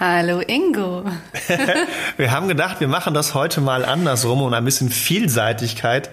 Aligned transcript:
Hallo 0.00 0.40
Ingo. 0.40 1.04
wir 2.16 2.30
haben 2.30 2.48
gedacht, 2.48 2.80
wir 2.80 2.88
machen 2.88 3.12
das 3.12 3.34
heute 3.34 3.60
mal 3.60 3.84
andersrum, 3.84 4.40
um 4.40 4.54
ein 4.54 4.64
bisschen 4.64 4.88
Vielseitigkeit 4.88 6.08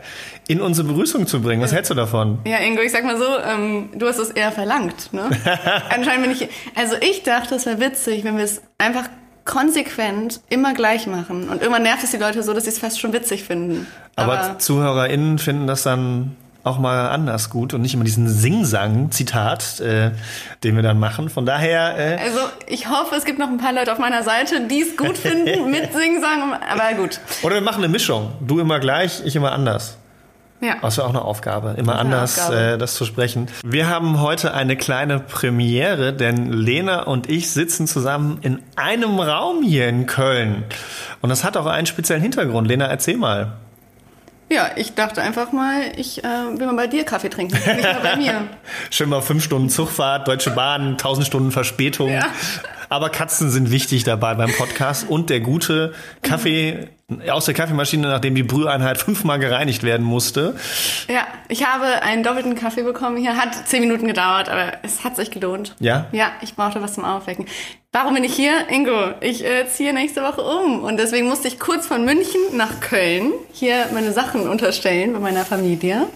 in 0.50 0.60
unsere 0.60 0.90
Begrüßung 0.90 1.26
zu 1.26 1.41
bringen. 1.41 1.62
Was 1.62 1.72
hältst 1.72 1.90
du 1.90 1.96
davon? 1.96 2.40
Ja, 2.46 2.58
Ingo, 2.58 2.82
ich 2.82 2.91
sag 2.91 3.05
mal 3.05 3.18
so, 3.18 3.23
ähm, 3.23 3.91
du 3.96 4.05
hast 4.05 4.18
es 4.18 4.32
eher 4.32 4.52
verlangt. 4.52 5.13
Ne? 5.13 5.30
Anscheinend 5.90 6.23
bin 6.23 6.32
ich. 6.32 6.50
Also 6.76 6.98
ich 7.00 7.23
dachte, 7.23 7.55
es 7.55 7.66
wäre 7.66 7.80
witzig, 7.80 8.26
wenn 8.26 8.36
wir 8.36 8.44
es 8.44 8.62
einfach 8.77 9.08
konsequent 9.46 10.41
immer 10.49 10.74
gleich 10.74 11.08
machen. 11.08 11.48
Und 11.48 11.62
irgendwann 11.62 11.84
nervt 11.84 12.04
es 12.04 12.12
die 12.12 12.18
Leute 12.18 12.44
so, 12.44 12.52
dass 12.54 12.66
sie 12.66 12.72
es 12.72 12.80
fast 12.80 12.99
schon 12.99 13.13
witzig 13.13 13.46
finden. 13.46 13.88
Aber, 14.18 14.38
Aber 14.38 14.60
ZuhörerInnen 14.60 15.40
finden 15.40 15.66
das 15.66 15.84
dann 15.84 16.35
auch 16.64 16.80
mal 16.80 17.10
anders 17.10 17.50
gut 17.50 17.74
und 17.74 17.82
nicht 17.82 17.94
immer 17.94 18.04
diesen 18.04 18.28
Sing-Sang-Zitat, 18.28 19.80
äh, 19.80 20.12
den 20.64 20.76
wir 20.76 20.84
dann 20.84 21.00
machen. 21.00 21.30
Von 21.30 21.46
daher. 21.46 21.98
Äh 21.98 22.18
also 22.24 22.40
ich 22.68 22.90
hoffe, 22.90 23.16
es 23.16 23.26
gibt 23.26 23.40
noch 23.40 23.48
ein 23.48 23.58
paar 23.58 23.74
Leute 23.74 23.92
auf 23.92 24.00
meiner 24.00 24.24
Seite, 24.24 24.68
die 24.68 24.82
es 24.82 24.98
gut 24.98 25.18
finden 25.18 25.72
mit 25.72 25.94
Sing-Sang, 25.94 26.54
aber 26.70 26.94
gut. 26.96 27.20
Oder 27.44 27.56
wir 27.56 27.62
machen 27.62 27.84
eine 27.84 27.92
Mischung. 27.92 28.34
Du 28.42 28.60
immer 28.60 28.80
gleich, 28.80 29.22
ich 29.26 29.36
immer 29.36 29.52
anders. 29.52 29.98
Ja. 30.60 30.76
Das 30.82 30.98
wäre 30.98 31.06
auch 31.06 31.12
eine 31.12 31.22
Aufgabe, 31.22 31.76
immer 31.77 31.94
das 31.94 32.02
anders 32.02 32.40
Aufgabe. 32.40 32.62
Äh, 32.62 32.77
das 32.80 32.96
zu 32.96 33.05
sprechen. 33.05 33.48
Wir 33.64 33.90
haben 33.90 34.21
heute 34.21 34.54
eine 34.54 34.76
kleine 34.76 35.20
Premiere, 35.20 36.14
denn 36.14 36.52
Lena 36.52 37.04
und 37.04 37.30
ich 37.30 37.52
sitzen 37.52 37.86
zusammen 37.86 38.40
in 38.42 38.60
einem 38.76 39.20
Raum 39.20 39.62
hier 39.62 39.88
in 39.88 40.08
Köln. 40.08 40.64
Und 41.21 41.30
das 41.30 41.44
hat 41.44 41.58
auch 41.58 41.68
einen 41.68 41.86
speziellen 41.86 42.24
Hintergrund. 42.24 42.68
Lena, 42.68 42.86
erzähl 42.86 43.18
mal. 43.18 43.54
Ja, 44.49 44.70
ich 44.77 44.95
dachte 44.95 45.21
einfach 45.21 45.51
mal, 45.51 45.91
ich 45.98 46.23
äh, 46.23 46.27
will 46.27 46.67
mal 46.67 46.76
bei 46.76 46.87
dir 46.87 47.03
Kaffee 47.03 47.29
trinken, 47.29 47.55
nicht 47.55 47.84
mal 47.84 47.99
bei 48.01 48.15
mir. 48.15 48.48
Schön 48.90 49.09
mal 49.09 49.21
fünf 49.21 49.43
Stunden 49.43 49.70
Zugfahrt, 49.70 50.27
Deutsche 50.27 50.51
Bahn, 50.51 50.98
tausend 50.98 51.27
Stunden 51.27 51.51
Verspätung. 51.51 52.09
Ja. 52.09 52.27
Aber 52.90 53.10
Katzen 53.10 53.49
sind 53.49 53.71
wichtig 53.71 54.04
dabei 54.04 54.35
beim 54.35 54.52
Podcast 54.52 55.10
und 55.10 55.30
der 55.30 55.40
gute 55.40 55.93
Kaffee 56.21 56.90
aus 57.30 57.46
der 57.46 57.54
Kaffeemaschine, 57.54 58.07
nachdem 58.07 58.35
die 58.35 58.43
Brüheinheit 58.43 58.98
fünfmal 58.98 59.40
gereinigt 59.40 59.84
werden 59.84 60.05
musste. 60.05 60.55
Ja, 61.08 61.26
ich 61.48 61.65
habe 61.65 62.02
einen 62.02 62.21
doppelten 62.21 62.55
Kaffee 62.55 62.84
bekommen 62.84 63.15
hier. 63.15 63.38
Hat 63.38 63.68
zehn 63.68 63.82
Minuten 63.82 64.08
gedauert, 64.08 64.50
aber 64.50 64.74
es 64.84 65.06
hat 65.06 65.16
sich 65.16 65.31
gelohnt. 65.31 65.74
Ja? 65.80 66.08
Ja, 66.12 66.31
ich 66.41 66.56
brauchte 66.56 66.81
was 66.81 66.96
zum 66.96 67.06
Aufwecken. 67.06 67.46
Warum 67.94 68.13
bin 68.13 68.25
ich 68.25 68.35
hier? 68.35 68.69
Ingo, 68.69 69.12
ich 69.22 69.46
äh, 69.46 69.68
ziehe 69.68 69.94
nächste 69.94 70.22
Woche 70.22 70.41
um. 70.41 70.84
Und 70.84 70.97
deswegen 70.97 71.30
musste 71.30 71.47
ich 71.47 71.59
kurz 71.59 71.88
von 71.88 72.03
München 72.03 72.41
nach 72.53 72.81
Köln 72.81 73.31
hier 73.53 73.85
meine 73.94 74.12
Sachen 74.12 74.47
unterstellen 74.47 75.13
bei 75.13 75.19
meiner 75.19 75.46
Familie. 75.46 76.08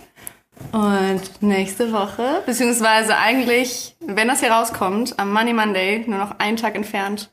Und 0.72 1.22
nächste 1.42 1.92
Woche, 1.92 2.44
beziehungsweise 2.46 3.18
eigentlich, 3.18 3.96
wenn 4.00 4.28
das 4.28 4.40
hier 4.42 4.52
rauskommt, 4.52 5.20
am 5.20 5.34
Money 5.34 5.54
Monday, 5.54 6.04
nur 6.08 6.20
noch 6.20 6.40
einen 6.40 6.58
Tag 6.58 6.76
entfernt, 6.76 7.32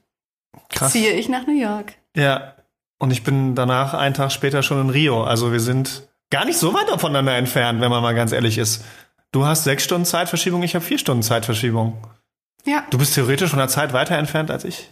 Krass. 0.70 0.92
ziehe 0.92 1.12
ich 1.12 1.28
nach 1.28 1.46
New 1.46 1.58
York. 1.58 1.94
Ja, 2.16 2.54
und 2.98 3.10
ich 3.10 3.22
bin 3.22 3.54
danach 3.54 3.94
einen 3.94 4.14
Tag 4.14 4.32
später 4.32 4.62
schon 4.62 4.80
in 4.80 4.90
Rio. 4.90 5.22
Also 5.22 5.52
wir 5.52 5.60
sind 5.60 6.08
gar 6.30 6.44
nicht 6.44 6.58
so 6.58 6.74
weit 6.74 6.88
voneinander 7.00 7.36
entfernt, 7.36 7.80
wenn 7.80 7.90
man 7.90 8.02
mal 8.02 8.14
ganz 8.14 8.32
ehrlich 8.32 8.58
ist. 8.58 8.84
Du 9.30 9.44
hast 9.44 9.64
sechs 9.64 9.84
Stunden 9.84 10.04
Zeitverschiebung, 10.06 10.62
ich 10.62 10.74
habe 10.74 10.84
vier 10.84 10.98
Stunden 10.98 11.22
Zeitverschiebung. 11.22 11.98
Ja. 12.64 12.84
Du 12.90 12.98
bist 12.98 13.14
theoretisch 13.14 13.50
von 13.50 13.58
der 13.58 13.68
Zeit 13.68 13.92
weiter 13.92 14.16
entfernt 14.16 14.50
als 14.50 14.64
ich. 14.64 14.90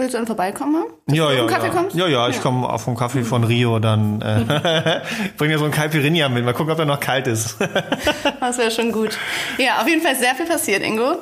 Willst 0.00 0.14
du 0.14 0.18
dann 0.18 0.28
vorbeikommen? 0.28 0.84
Ja, 1.10 1.32
ja, 1.32 1.44
Kaffee 1.48 1.66
ja. 1.66 1.72
Kommst? 1.72 1.96
ja, 1.96 2.06
ja, 2.06 2.28
ich 2.28 2.36
ja. 2.36 2.42
komme 2.42 2.68
auch 2.68 2.78
vom 2.78 2.96
Kaffee 2.96 3.24
von 3.24 3.42
Rio, 3.42 3.80
dann 3.80 4.22
äh, 4.22 5.00
bring 5.36 5.50
dir 5.50 5.58
so 5.58 5.64
ein 5.64 5.72
Caipirinha 5.72 6.28
mit. 6.28 6.44
Mal 6.44 6.52
gucken, 6.52 6.70
ob 6.70 6.76
der 6.76 6.86
noch 6.86 7.00
kalt 7.00 7.26
ist. 7.26 7.56
das 8.40 8.58
wäre 8.58 8.70
schon 8.70 8.92
gut. 8.92 9.18
Ja, 9.58 9.80
auf 9.80 9.88
jeden 9.88 10.00
Fall 10.00 10.14
sehr 10.14 10.36
viel 10.36 10.46
passiert, 10.46 10.84
Ingo. 10.84 11.16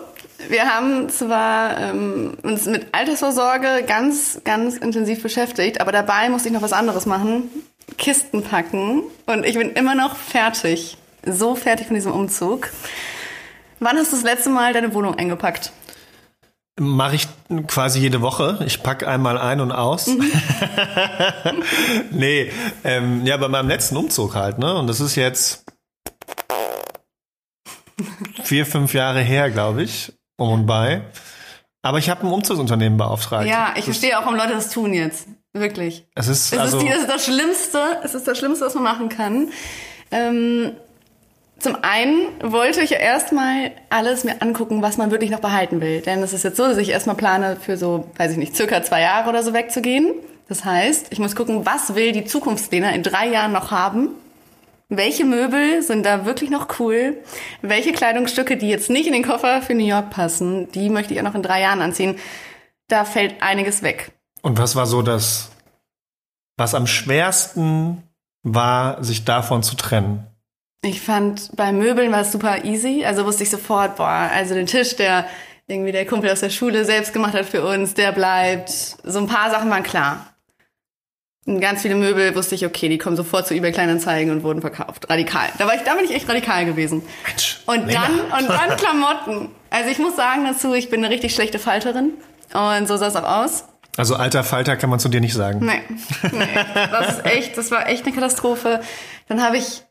Wir 0.51 0.67
haben 0.67 1.09
zwar 1.09 1.81
ähm, 1.81 2.37
uns 2.43 2.67
mit 2.67 2.89
Altersvorsorge 2.93 3.83
ganz, 3.87 4.43
ganz 4.45 4.77
intensiv 4.77 5.23
beschäftigt, 5.23 5.81
aber 5.81 5.91
dabei 5.91 6.29
musste 6.29 6.49
ich 6.49 6.55
noch 6.55 6.61
was 6.61 6.75
anderes 6.75 7.07
machen. 7.07 7.49
Kisten 7.97 8.43
packen. 8.43 9.05
Und 9.25 9.47
ich 9.47 9.57
bin 9.57 9.71
immer 9.71 9.95
noch 9.95 10.17
fertig. 10.17 10.99
So 11.25 11.55
fertig 11.55 11.87
von 11.87 11.95
diesem 11.95 12.13
Umzug. 12.13 12.69
Wann 13.81 13.97
hast 13.97 14.13
du 14.13 14.17
das 14.17 14.25
letzte 14.25 14.51
Mal 14.51 14.75
deine 14.75 14.93
Wohnung 14.93 15.15
eingepackt? 15.15 15.73
Mache 16.79 17.17
ich 17.17 17.29
quasi 17.67 18.01
jede 18.01 18.21
Woche. 18.21 18.63
Ich 18.67 18.83
packe 18.83 19.09
einmal 19.09 19.39
ein 19.39 19.61
und 19.61 19.73
aus. 19.73 20.09
Mhm. 20.09 20.31
nee, 22.11 22.53
ähm, 22.85 23.25
ja, 23.25 23.39
bei 23.39 23.49
meinem 23.49 23.69
letzten 23.69 23.97
Umzug 23.97 24.35
halt, 24.35 24.59
ne? 24.59 24.77
Und 24.77 24.87
das 24.87 25.01
ist 25.01 25.15
jetzt 25.17 25.65
vier, 28.43 28.67
fünf 28.67 28.93
Jahre 28.93 29.21
her, 29.21 29.51
glaube 29.51 29.83
ich, 29.83 30.13
um 30.37 30.51
und 30.51 30.67
bei. 30.67 31.03
Aber 31.83 31.99
ich 31.99 32.11
habe 32.11 32.27
ein 32.27 32.33
Umzugsunternehmen 32.33 32.99
beauftragt. 32.99 33.47
Ja, 33.47 33.73
ich 33.77 33.85
verstehe 33.85 34.19
auch, 34.19 34.23
warum 34.23 34.37
Leute 34.37 34.53
das 34.53 34.71
tun 34.71 34.93
jetzt. 34.93 35.29
Wirklich. 35.53 36.07
Es 36.15 36.29
ist, 36.29 36.53
es 36.53 36.59
also 36.59 36.79
ist, 36.79 36.85
die, 36.85 36.89
das, 36.91 36.99
ist 37.01 37.09
das 37.09 37.25
Schlimmste. 37.25 38.01
Es 38.03 38.15
ist 38.15 38.29
das 38.29 38.37
Schlimmste, 38.37 38.67
was 38.67 38.75
man 38.75 38.83
machen 38.83 39.09
kann. 39.09 39.51
Ähm, 40.11 40.73
zum 41.59 41.77
einen 41.83 42.29
wollte 42.43 42.83
ich 42.83 42.91
ja 42.91 42.99
erstmal 42.99 43.73
alles 43.89 44.25
mir 44.25 44.43
angucken, 44.43 44.83
was 44.83 44.99
man 44.99 45.11
wirklich 45.11 45.31
noch 45.31 45.41
behalten 45.41 45.81
will. 45.81 46.01
Denn 46.03 46.23
es 46.23 46.33
ist 46.33 46.45
jetzt 46.45 46.57
so, 46.57 46.65
dass 46.65 46.77
ich 46.77 46.91
erstmal 46.91 47.17
plane, 47.17 47.57
für 47.57 47.77
so, 47.77 48.11
weiß 48.17 48.33
ich 48.33 48.37
nicht, 48.37 48.55
circa 48.55 48.83
zwei 48.83 49.01
Jahre 49.01 49.31
oder 49.31 49.43
so 49.43 49.55
wegzugehen. 49.55 50.13
Das 50.49 50.65
heißt, 50.65 51.09
ich 51.11 51.19
muss 51.19 51.35
gucken, 51.35 51.65
was 51.65 51.95
will 51.95 52.13
die 52.13 52.25
Zukunftslehner 52.25 52.93
in 52.95 53.03
drei 53.03 53.29
Jahren 53.29 53.53
noch 53.53 53.71
haben? 53.71 54.11
Welche 54.89 55.25
Möbel 55.25 55.83
sind 55.83 56.07
da 56.07 56.27
wirklich 56.27 56.51
noch 56.51 56.79
cool? 56.79 57.17
Welche 57.63 57.93
Kleidungsstücke, 57.93 58.57
die 58.57 58.69
jetzt 58.69 58.91
nicht 58.91 59.07
in 59.07 59.13
den 59.13 59.25
Koffer 59.25 59.63
für 59.63 59.75
New 59.75 59.87
York 59.87 60.11
passen, 60.11 60.71
die 60.73 60.91
möchte 60.91 61.15
ich 61.15 61.21
auch 61.21 61.25
noch 61.25 61.35
in 61.35 61.43
drei 61.43 61.63
Jahren 61.63 61.81
anziehen? 61.81 62.17
Da 62.87 63.05
fällt 63.05 63.43
einiges 63.43 63.83
weg. 63.83 64.13
Und 64.43 64.59
was 64.59 64.77
war 64.77 64.87
so 64.87 65.03
das, 65.03 65.51
was 66.57 66.75
am 66.75 66.87
schwersten 66.87 68.05
war, 68.45 69.03
sich 69.03 69.25
davon 69.25 69.65
zu 69.65 69.75
trennen? 69.75 70.27
Ich 70.83 71.01
fand, 71.01 71.51
bei 71.57 71.73
Möbeln 71.73 72.13
war 72.13 72.21
es 72.21 72.33
super 72.33 72.65
easy. 72.65 73.05
Also 73.05 73.25
wusste 73.25 73.43
ich 73.43 73.51
sofort, 73.51 73.97
boah, 73.97 74.31
also 74.33 74.55
den 74.55 74.67
Tisch, 74.67 74.97
der 74.97 75.27
irgendwie 75.67 75.93
der 75.93 76.07
Kumpel 76.07 76.31
aus 76.31 76.41
der 76.41 76.51
Schule 76.51 76.85
selbst 76.85 77.13
gemacht 77.13 77.35
hat 77.35 77.47
für 77.47 77.65
uns, 77.67 77.95
der 77.95 78.13
bleibt. 78.13 78.71
So 78.71 79.19
ein 79.19 79.27
paar 79.27 79.51
Sachen 79.51 79.69
waren 79.71 79.83
klar. 79.83 80.37
Und 81.47 81.61
ganz 81.61 81.83
viele 81.83 81.95
Möbel 81.95 82.35
wusste 82.35 82.57
ich, 82.57 82.67
okay, 82.67 82.89
die 82.89 82.99
kommen 82.99 83.17
sofort 83.17 83.47
zu 83.47 83.55
eBay 83.55 83.71
Kleinanzeigen 83.71 84.33
und 84.33 84.43
wurden 84.43 84.61
verkauft. 84.61 85.09
Radikal. 85.09 85.49
Da 85.59 85.67
war 85.67 85.77
ich, 85.77 85.83
da 85.83 85.95
bin 85.95 86.05
ich 86.05 86.13
echt 86.13 86.29
radikal 86.29 86.65
gewesen. 86.65 87.03
Mensch, 87.25 87.61
und 87.67 87.93
dann, 87.93 88.21
und 88.21 88.49
dann 88.49 88.77
Klamotten. 88.77 89.49
Also 89.71 89.91
ich 89.91 89.99
muss 89.99 90.17
sagen 90.17 90.45
dazu, 90.45 90.75
ich 90.75 90.91
bin 90.91 91.05
eine 91.05 91.13
richtig 91.15 91.35
schlechte 91.35 91.61
Falterin. 91.61 92.15
Und 92.53 92.89
so 92.89 92.97
sah 92.97 93.07
es 93.07 93.17
auch 93.17 93.25
aus. 93.25 93.65
Also 93.97 94.17
alter 94.17 94.43
Falter 94.43 94.77
kann 94.77 94.91
man 94.91 94.99
zu 94.99 95.09
dir 95.09 95.21
nicht 95.21 95.35
sagen. 95.35 95.65
Nee. 95.65 95.83
nee. 96.33 96.49
Das 96.75 97.19
ist 97.19 97.27
echt, 97.27 97.57
das 97.57 97.71
war 97.71 97.89
echt 97.89 98.05
eine 98.05 98.15
Katastrophe. 98.15 98.81
Dann 99.29 99.43
habe 99.43 99.57
ich 99.57 99.86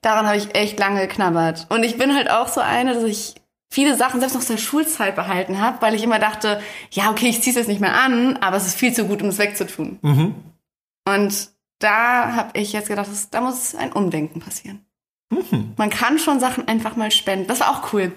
daran 0.00 0.26
habe 0.26 0.36
ich 0.36 0.54
echt 0.54 0.78
lange 0.78 1.00
geknabbert. 1.00 1.66
Und 1.68 1.82
ich 1.82 1.98
bin 1.98 2.14
halt 2.14 2.30
auch 2.30 2.48
so 2.48 2.60
eine, 2.60 2.94
dass 2.94 3.04
ich 3.04 3.34
viele 3.70 3.96
Sachen 3.96 4.20
selbst 4.20 4.34
noch 4.34 4.40
aus 4.40 4.48
der 4.48 4.56
Schulzeit 4.56 5.14
behalten 5.14 5.60
habe, 5.60 5.80
weil 5.80 5.94
ich 5.94 6.02
immer 6.02 6.18
dachte, 6.18 6.60
ja, 6.90 7.10
okay, 7.10 7.28
ich 7.28 7.42
ziehe 7.42 7.52
es 7.52 7.56
jetzt 7.56 7.68
nicht 7.68 7.80
mehr 7.80 7.94
an, 7.94 8.36
aber 8.38 8.56
es 8.56 8.66
ist 8.66 8.76
viel 8.76 8.92
zu 8.92 9.04
gut, 9.06 9.22
um 9.22 9.28
es 9.28 9.38
wegzutun. 9.38 9.98
Mhm. 10.02 10.34
Und 11.06 11.48
da 11.78 12.34
habe 12.34 12.58
ich 12.58 12.72
jetzt 12.72 12.88
gedacht, 12.88 13.08
da 13.30 13.40
muss 13.40 13.74
ein 13.74 13.92
Umdenken 13.92 14.40
passieren. 14.40 14.84
Mhm. 15.30 15.74
Man 15.76 15.90
kann 15.90 16.18
schon 16.18 16.40
Sachen 16.40 16.66
einfach 16.66 16.96
mal 16.96 17.10
spenden. 17.10 17.46
Das 17.46 17.60
war 17.60 17.70
auch 17.70 17.92
cool. 17.92 18.12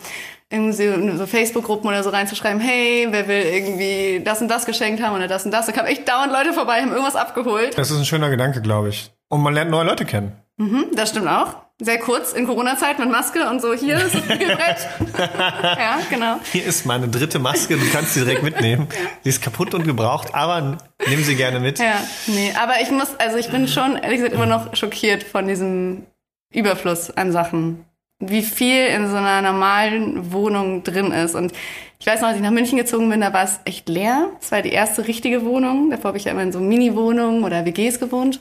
Irgendwie 0.50 1.17
so 1.17 1.25
Facebook-Gruppen 1.25 1.88
oder 1.88 2.03
so 2.03 2.09
reinzuschreiben, 2.09 2.59
hey, 2.59 3.07
wer 3.09 3.27
will 3.27 3.41
irgendwie 3.41 4.21
das 4.23 4.41
und 4.41 4.50
das 4.50 4.65
geschenkt 4.65 5.01
haben 5.01 5.15
oder 5.15 5.27
das 5.27 5.45
und 5.45 5.51
das. 5.51 5.65
Da 5.65 5.71
kamen 5.71 5.88
echt 5.88 6.07
dauernd 6.07 6.33
Leute 6.33 6.51
vorbei, 6.51 6.81
haben 6.81 6.91
irgendwas 6.91 7.15
abgeholt. 7.15 7.77
Das 7.77 7.91
ist 7.91 7.97
ein 7.97 8.05
schöner 8.05 8.29
Gedanke, 8.29 8.61
glaube 8.61 8.89
ich. 8.89 9.11
Und 9.29 9.41
man 9.41 9.53
lernt 9.53 9.71
neue 9.71 9.85
Leute 9.85 10.05
kennen. 10.05 10.33
Mhm, 10.57 10.88
das 10.94 11.09
stimmt 11.09 11.27
auch. 11.27 11.55
Sehr 11.83 11.97
kurz 11.97 12.33
in 12.33 12.45
Corona-Zeit 12.45 12.99
mit 12.99 13.09
Maske 13.09 13.49
und 13.49 13.59
so. 13.59 13.73
Hier 13.73 13.97
ist 13.97 14.13
das 14.13 14.21
Brett. 14.27 14.87
ja, 15.17 15.99
genau. 16.11 16.39
Hier 16.51 16.63
ist 16.63 16.85
meine 16.85 17.07
dritte 17.07 17.39
Maske. 17.39 17.75
Du 17.75 17.89
kannst 17.91 18.13
sie 18.13 18.19
direkt 18.19 18.43
mitnehmen. 18.43 18.87
Sie 19.23 19.29
ist 19.29 19.41
kaputt 19.41 19.73
und 19.73 19.83
gebraucht, 19.83 20.35
aber 20.35 20.77
nimm 21.07 21.23
sie 21.23 21.35
gerne 21.35 21.59
mit. 21.59 21.79
Ja, 21.79 21.99
nee, 22.27 22.53
aber 22.61 22.81
ich 22.83 22.91
muss, 22.91 23.15
also 23.17 23.37
ich 23.37 23.49
bin 23.49 23.67
schon 23.67 23.95
ehrlich 23.95 24.17
gesagt 24.17 24.35
immer 24.35 24.45
noch 24.45 24.75
schockiert 24.75 25.23
von 25.23 25.47
diesem 25.47 26.05
Überfluss 26.53 27.09
an 27.09 27.31
Sachen. 27.31 27.83
Wie 28.19 28.43
viel 28.43 28.85
in 28.85 29.09
so 29.09 29.15
einer 29.15 29.41
normalen 29.41 30.31
Wohnung 30.31 30.83
drin 30.83 31.11
ist. 31.11 31.33
Und 31.33 31.51
ich 31.97 32.05
weiß 32.05 32.21
noch, 32.21 32.27
als 32.27 32.37
ich 32.37 32.43
nach 32.43 32.51
München 32.51 32.77
gezogen 32.77 33.09
bin, 33.09 33.21
da 33.21 33.33
war 33.33 33.43
es 33.43 33.59
echt 33.65 33.89
leer. 33.89 34.29
Es 34.39 34.51
war 34.51 34.61
die 34.61 34.71
erste 34.71 35.07
richtige 35.07 35.43
Wohnung. 35.45 35.89
Davor 35.89 36.09
habe 36.09 36.19
ich 36.19 36.25
ja 36.25 36.31
immer 36.31 36.43
in 36.43 36.51
so 36.51 36.59
Mini-Wohnungen 36.59 37.43
oder 37.43 37.65
WGs 37.65 37.99
gewohnt. 37.99 38.39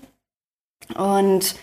Und 0.95 1.55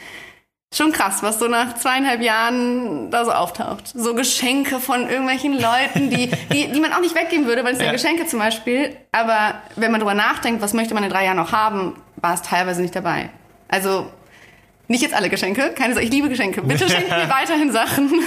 schon 0.78 0.92
krass, 0.92 1.24
was 1.24 1.40
so 1.40 1.48
nach 1.48 1.76
zweieinhalb 1.76 2.22
Jahren 2.22 3.12
da 3.12 3.26
so 3.26 3.32
auftaucht. 3.32 3.88
So 3.94 4.14
Geschenke 4.14 4.80
von 4.80 5.10
irgendwelchen 5.10 5.54
Leuten, 5.54 6.10
die, 6.10 6.30
die, 6.52 6.72
die 6.72 6.80
man 6.80 6.94
auch 6.94 7.02
nicht 7.02 7.16
weggeben 7.16 7.46
würde, 7.48 7.64
weil 7.64 7.74
es 7.74 7.80
ja. 7.80 7.88
ja 7.88 7.92
Geschenke 7.92 8.26
zum 8.28 8.40
Beispiel. 8.40 8.96
Aber 9.12 9.56
wenn 9.76 9.92
man 9.92 10.00
drüber 10.00 10.14
nachdenkt, 10.14 10.62
was 10.62 10.74
möchte 10.74 10.94
man 10.94 11.04
in 11.04 11.10
drei 11.10 11.26
Jahren 11.26 11.38
noch 11.38 11.52
haben, 11.52 11.96
war 12.18 12.34
es 12.34 12.42
teilweise 12.42 12.82
nicht 12.82 12.96
dabei. 12.96 13.30
Also 13.68 14.08
nicht 14.88 15.02
jetzt 15.02 15.14
alle 15.14 15.30
Geschenke, 15.30 15.72
keine 15.76 15.94
Sorge, 15.94 16.06
ich 16.08 16.14
liebe 16.14 16.30
Geschenke. 16.30 16.62
Bitte 16.62 16.90
schenkt 16.90 17.10
mir 17.18 17.30
weiterhin 17.30 17.72
Sachen. 17.72 18.10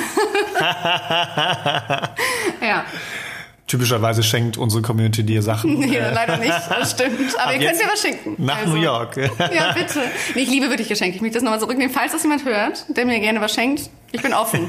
ja. 2.60 2.84
Typischerweise 3.70 4.24
schenkt 4.24 4.58
unsere 4.58 4.82
Community 4.82 5.22
dir 5.22 5.42
Sachen. 5.42 5.78
Nee, 5.78 5.96
leider 5.96 6.38
nicht, 6.38 6.50
das 6.68 6.90
stimmt. 6.90 7.38
Aber 7.38 7.54
ihr 7.54 7.60
könnt 7.60 7.78
mir 7.78 7.88
was 7.88 8.02
schenken. 8.02 8.34
Nach 8.36 8.58
also. 8.58 8.72
New 8.72 8.82
York. 8.82 9.16
ja, 9.38 9.72
bitte. 9.72 10.00
Nee, 10.34 10.40
ich 10.40 10.50
liebe 10.50 10.68
wirklich 10.70 10.88
Geschenke. 10.88 11.14
Ich 11.14 11.22
möchte 11.22 11.36
das 11.36 11.44
nochmal 11.44 11.60
zurücknehmen. 11.60 11.94
Falls 11.94 12.10
das 12.10 12.24
jemand 12.24 12.44
hört, 12.44 12.84
der 12.88 13.06
mir 13.06 13.20
gerne 13.20 13.40
was 13.40 13.54
schenkt, 13.54 13.88
ich 14.10 14.22
bin 14.22 14.34
offen. 14.34 14.68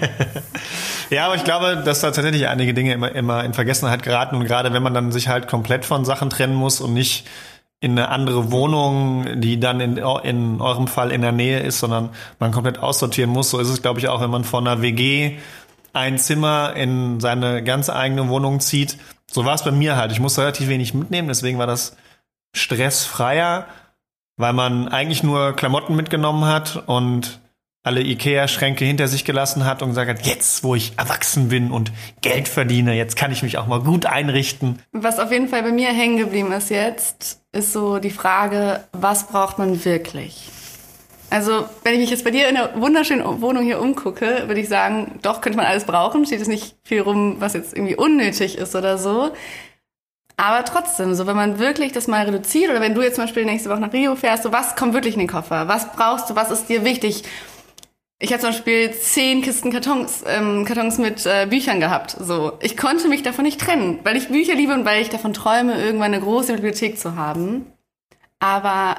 ja, 1.10 1.26
aber 1.26 1.34
ich 1.34 1.44
glaube, 1.44 1.82
dass 1.84 2.02
da 2.02 2.12
tatsächlich 2.12 2.48
einige 2.48 2.76
Dinge 2.76 2.94
immer, 2.94 3.12
immer 3.16 3.44
in 3.44 3.56
Vergessenheit 3.56 4.04
geraten. 4.04 4.36
Und 4.36 4.46
gerade 4.46 4.72
wenn 4.72 4.84
man 4.84 4.94
dann 4.94 5.12
sich 5.12 5.30
halt 5.30 5.48
komplett 5.48 5.84
von 5.84 6.06
Sachen 6.06 6.30
trennen 6.30 6.54
muss 6.54 6.80
und 6.80 6.94
nicht 6.94 7.28
in 7.80 7.98
eine 7.98 8.10
andere 8.10 8.52
Wohnung, 8.52 9.42
die 9.42 9.60
dann 9.60 9.80
in, 9.80 9.98
in 9.98 10.62
eurem 10.62 10.88
Fall 10.88 11.12
in 11.12 11.22
der 11.22 11.32
Nähe 11.32 11.62
ist, 11.62 11.80
sondern 11.80 12.10
man 12.38 12.52
komplett 12.52 12.78
aussortieren 12.78 13.32
muss. 13.32 13.50
So 13.50 13.58
ist 13.58 13.70
es, 13.70 13.82
glaube 13.82 14.00
ich, 14.00 14.08
auch, 14.08 14.22
wenn 14.22 14.30
man 14.30 14.44
von 14.44 14.68
einer 14.68 14.84
WG 14.84 15.40
ein 15.94 16.18
Zimmer 16.18 16.74
in 16.76 17.20
seine 17.20 17.64
ganz 17.64 17.90
eigene 17.90 18.30
Wohnung 18.30 18.60
zieht. 18.60 18.98
So 19.30 19.46
war 19.46 19.56
es 19.56 19.64
bei 19.64 19.72
mir 19.72 19.96
halt. 19.96 20.12
Ich 20.12 20.20
musste 20.20 20.42
relativ 20.42 20.68
wenig 20.68 20.94
mitnehmen, 20.94 21.28
deswegen 21.28 21.58
war 21.58 21.68
das 21.68 21.96
stressfreier, 22.54 23.66
weil 24.38 24.54
man 24.54 24.88
eigentlich 24.88 25.24
nur 25.24 25.56
Klamotten 25.56 25.96
mitgenommen 25.96 26.46
hat 26.46 26.84
und 26.88 27.40
alle 27.84 28.02
Ikea-Schränke 28.02 28.86
hinter 28.86 29.08
sich 29.08 29.26
gelassen 29.26 29.66
hat 29.66 29.82
und 29.82 29.90
gesagt 29.90 30.10
hat, 30.10 30.26
jetzt, 30.28 30.64
wo 30.64 30.76
ich 30.76 30.94
erwachsen 30.98 31.50
bin 31.50 31.72
und 31.72 31.92
Geld 32.22 32.48
verdiene, 32.48 32.94
jetzt 32.94 33.16
kann 33.16 33.32
ich 33.32 33.42
mich 33.42 33.58
auch 33.58 33.66
mal 33.66 33.82
gut 33.82 34.06
einrichten. 34.06 34.80
Was 34.92 35.20
auf 35.20 35.32
jeden 35.32 35.48
Fall 35.48 35.64
bei 35.64 35.72
mir 35.72 35.90
hängen 35.90 36.18
geblieben 36.18 36.52
ist 36.52 36.70
jetzt, 36.70 37.42
ist 37.52 37.74
so 37.74 37.98
die 37.98 38.12
Frage, 38.12 38.84
was 38.92 39.28
braucht 39.28 39.58
man 39.58 39.84
wirklich? 39.84 40.52
Also, 41.32 41.66
wenn 41.84 41.94
ich 41.94 42.02
mich 42.02 42.10
jetzt 42.10 42.26
bei 42.26 42.32
dir 42.32 42.50
in 42.50 42.56
der 42.56 42.82
wunderschönen 42.82 43.42
Wohnung 43.42 43.64
hier 43.64 43.80
umgucke, 43.80 44.44
würde 44.48 44.60
ich 44.60 44.68
sagen, 44.68 45.18
doch 45.22 45.40
könnte 45.40 45.56
man 45.56 45.66
alles 45.66 45.86
brauchen. 45.86 46.26
Steht 46.26 46.42
es 46.42 46.50
nicht 46.50 46.76
viel 46.84 47.00
rum, 47.00 47.38
was 47.40 47.54
jetzt 47.54 47.74
irgendwie 47.74 47.96
unnötig 47.96 48.58
ist 48.58 48.76
oder 48.76 48.98
so. 48.98 49.32
Aber 50.36 50.66
trotzdem, 50.66 51.16
so 51.16 51.28
wenn 51.28 51.38
man 51.38 51.58
wirklich 51.58 51.94
das 51.94 52.08
mal 52.08 52.26
reduziert 52.26 52.70
oder 52.70 52.82
wenn 52.82 52.94
du 52.94 53.02
jetzt 53.02 53.16
zum 53.16 53.24
Beispiel 53.24 53.46
nächste 53.46 53.70
Woche 53.70 53.80
nach 53.80 53.94
Rio 53.94 54.18
fährst, 54.18 54.44
so 54.44 54.52
was 54.52 54.76
kommt 54.76 54.94
wirklich 54.94 55.14
in 55.14 55.22
den 55.22 55.30
Koffer? 55.30 55.70
Was 55.70 55.94
brauchst 55.94 56.30
du? 56.30 56.36
Was 56.36 56.52
ist 56.52 56.68
dir 56.68 56.84
wichtig? 56.84 57.24
Ich 58.20 58.34
habe 58.34 58.42
zum 58.42 58.50
Beispiel 58.50 58.92
zehn 58.92 59.42
Kisten 59.42 59.72
Kartons, 59.72 60.26
ähm, 60.28 60.66
Kartons 60.66 60.98
mit 60.98 61.26
äh, 61.26 61.48
Büchern 61.50 61.80
gehabt. 61.80 62.12
So, 62.20 62.58
ich 62.60 62.76
konnte 62.76 63.08
mich 63.08 63.24
davon 63.24 63.46
nicht 63.46 63.62
trennen, 63.62 64.00
weil 64.04 64.18
ich 64.18 64.28
Bücher 64.28 64.56
liebe 64.56 64.74
und 64.74 64.84
weil 64.84 65.02
ich 65.02 65.10
davon 65.10 65.34
träume, 65.34 65.82
irgendwann 65.82 66.14
eine 66.14 66.22
große 66.22 66.54
Bibliothek 66.56 67.00
zu 67.00 67.16
haben. 67.16 67.68
Aber 68.40 68.98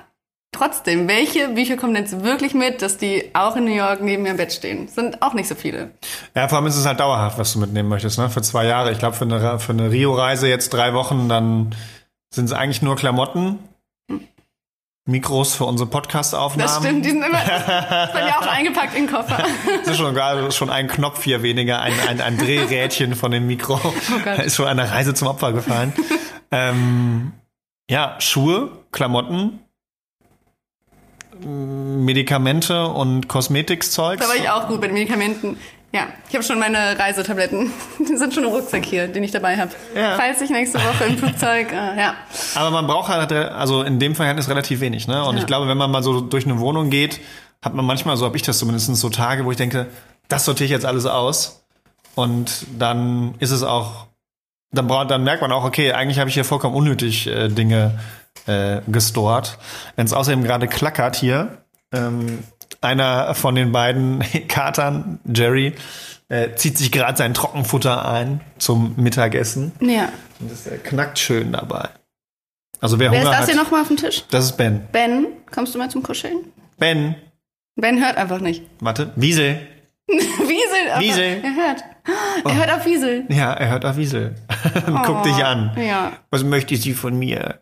Trotzdem, 0.53 1.09
welche 1.09 1.49
Bücher 1.49 1.77
kommen 1.79 1.97
jetzt 1.97 2.23
wirklich 2.23 2.53
mit, 2.53 2.83
dass 2.83 2.99
die 2.99 3.31
auch 3.33 3.57
in 3.57 3.65
New 3.65 3.75
York 3.75 4.03
neben 4.03 4.23
mir 4.23 4.31
im 4.31 4.37
Bett 4.37 4.53
stehen? 4.53 4.87
Sind 4.87 5.23
auch 5.23 5.33
nicht 5.33 5.49
so 5.49 5.55
viele. 5.55 5.93
Ja, 6.37 6.47
vor 6.47 6.59
allem 6.59 6.67
ist 6.67 6.77
es 6.77 6.85
halt 6.85 7.01
dauerhaft, 7.01 7.39
was 7.39 7.55
du 7.55 7.59
mitnehmen 7.59 7.89
möchtest, 7.89 8.19
ne? 8.19 8.29
Für 8.29 8.43
zwei 8.43 8.67
Jahre. 8.67 8.93
Ich 8.93 8.99
glaube, 8.99 9.17
für 9.17 9.25
eine, 9.25 9.59
für 9.59 9.73
eine 9.73 9.91
Rio-Reise 9.91 10.49
jetzt 10.49 10.69
drei 10.75 10.93
Wochen, 10.93 11.31
dann 11.31 11.75
sind 12.33 12.45
es 12.45 12.53
eigentlich 12.53 12.83
nur 12.83 12.97
Klamotten. 12.97 13.61
Mikros 15.05 15.55
für 15.55 15.65
unsere 15.65 15.89
Podcast-Aufnahmen. 15.89 16.69
Das 16.69 16.79
stimmt, 16.79 17.05
die 17.05 17.11
sind 17.11 17.25
immer 17.25 17.39
bei 18.13 18.25
mir 18.25 18.39
auch 18.39 18.47
eingepackt 18.47 18.95
in 18.95 19.07
den 19.07 19.13
Koffer. 19.13 19.45
Das 19.81 19.89
ist 19.89 19.97
schon 19.97 20.15
gerade 20.15 20.53
schon 20.53 20.71
ein 20.71 20.87
Knopf 20.87 21.25
hier 21.25 21.43
weniger, 21.43 21.81
ein, 21.81 21.93
ein, 22.09 22.21
ein 22.21 22.39
Drehrädchen 22.39 23.17
von 23.17 23.33
dem 23.33 23.49
Mikro. 23.49 23.81
Oh 23.85 24.41
ist 24.43 24.55
schon 24.55 24.69
eine 24.69 24.89
Reise 24.89 25.13
zum 25.15 25.27
Opfer 25.27 25.53
gefallen. 25.53 25.93
ähm, 26.53 27.33
ja, 27.91 28.15
Schuhe, 28.21 28.71
Klamotten, 28.93 29.59
Medikamente 31.45 32.87
und 32.87 33.29
Kosmetikzeugs. 33.29 34.23
Da 34.23 34.29
war 34.29 34.37
ich 34.37 34.49
auch 34.51 34.69
gut 34.69 34.83
den 34.83 34.93
Medikamenten. 34.93 35.57
Ja, 35.95 36.07
ich 36.29 36.35
habe 36.35 36.43
schon 36.43 36.59
meine 36.59 36.99
Reisetabletten. 36.99 37.71
Die 37.99 38.17
sind 38.17 38.33
schon 38.33 38.45
im 38.45 38.51
Rucksack 38.51 38.85
hier, 38.85 39.09
den 39.09 39.23
ich 39.23 39.31
dabei 39.31 39.59
habe. 39.59 39.73
Ja. 39.95 40.17
Falls 40.17 40.41
ich 40.41 40.49
nächste 40.49 40.79
Woche 40.79 41.05
im 41.05 41.19
Flugzeug, 41.19 41.71
äh, 41.71 42.01
ja. 42.01 42.15
Aber 42.55 42.71
man 42.71 42.87
braucht 42.87 43.09
halt, 43.11 43.31
also 43.33 43.83
in 43.83 43.99
dem 43.99 44.15
Verhältnis 44.15 44.49
relativ 44.49 44.81
wenig, 44.81 45.07
ne? 45.07 45.23
Und 45.25 45.35
ja. 45.35 45.41
ich 45.41 45.47
glaube, 45.47 45.69
wenn 45.69 45.77
man 45.77 45.91
mal 45.91 46.03
so 46.03 46.23
durch 46.23 46.47
eine 46.47 46.59
Wohnung 46.61 46.89
geht, 46.89 47.21
hat 47.61 47.75
man 47.75 47.85
manchmal, 47.85 48.17
so 48.17 48.25
habe 48.25 48.37
ich 48.37 48.43
das 48.43 48.59
zumindest, 48.59 48.95
so 48.97 49.09
Tage, 49.11 49.45
wo 49.45 49.51
ich 49.51 49.59
denke, 49.59 49.87
das 50.29 50.47
sortiere 50.47 50.65
ich 50.65 50.71
jetzt 50.71 50.87
alles 50.87 51.05
aus. 51.05 51.63
Und 52.15 52.67
dann 52.79 53.35
ist 53.39 53.51
es 53.51 53.63
auch, 53.63 54.07
dann, 54.73 54.89
dann 55.09 55.25
merkt 55.25 55.43
man 55.43 55.53
auch, 55.53 55.65
okay, 55.65 55.93
eigentlich 55.93 56.19
habe 56.19 56.29
ich 56.29 56.35
hier 56.35 56.45
vollkommen 56.45 56.75
unnötig 56.75 57.27
äh, 57.27 57.49
Dinge 57.49 57.99
äh, 58.47 58.81
gestort. 58.89 59.59
Wenn 59.97 60.07
es 60.07 60.13
außerdem 60.13 60.43
gerade 60.43 60.67
klackert 60.69 61.17
hier, 61.17 61.59
ähm, 61.93 62.41
einer 62.81 63.35
von 63.35 63.55
den 63.55 63.73
beiden 63.73 64.21
Katern, 64.49 65.21
Jerry, 65.25 65.75
äh, 66.29 66.55
zieht 66.57 66.79
sich 66.79 66.91
gerade 66.91 67.17
sein 67.17 67.35
Trockenfutter 67.35 68.09
ein 68.09 68.41
zum 68.59 68.95
Mittagessen. 68.97 69.73
Ja. 69.81 70.09
Und 70.41 70.51
das 70.51 70.67
äh, 70.67 70.79
knackt 70.79 71.19
schön 71.19 71.53
dabei. 71.53 71.91
Also 72.81 72.99
wer, 72.99 73.13
wer 73.13 73.21
Hunger 73.21 73.31
ist 73.31 73.37
das 73.37 73.41
hat, 73.43 73.55
hier 73.55 73.63
nochmal 73.63 73.83
auf 73.83 73.89
dem 73.89 73.97
Tisch? 73.97 74.25
Das 74.31 74.45
ist 74.45 74.57
Ben. 74.57 74.89
Ben, 74.91 75.27
kommst 75.53 75.75
du 75.75 75.79
mal 75.79 75.91
zum 75.91 76.03
Kuscheln? 76.03 76.39
Ben. 76.79 77.15
Ben 77.77 78.05
hört 78.05 78.17
einfach 78.17 78.41
nicht. 78.41 78.63
Warte, 78.81 79.13
Wiesel. 79.17 79.61
Wiesel. 80.39 81.01
Wiesel. 81.01 81.43
Er 81.43 81.57
hört. 81.57 81.85
Er 82.45 82.51
oh. 82.51 82.55
hört 82.55 82.73
auf 82.73 82.85
Wiesel. 82.85 83.25
Ja, 83.29 83.53
er 83.53 83.71
hört 83.71 83.85
auf 83.85 83.97
Wiesel. 83.97 84.35
Guck 85.05 85.21
oh, 85.21 85.23
dich 85.23 85.45
an. 85.45 85.73
Ja. 85.77 86.13
Was 86.31 86.45
möchte 86.45 86.77
sie 86.77 86.93
von 86.93 87.19
mir? 87.19 87.61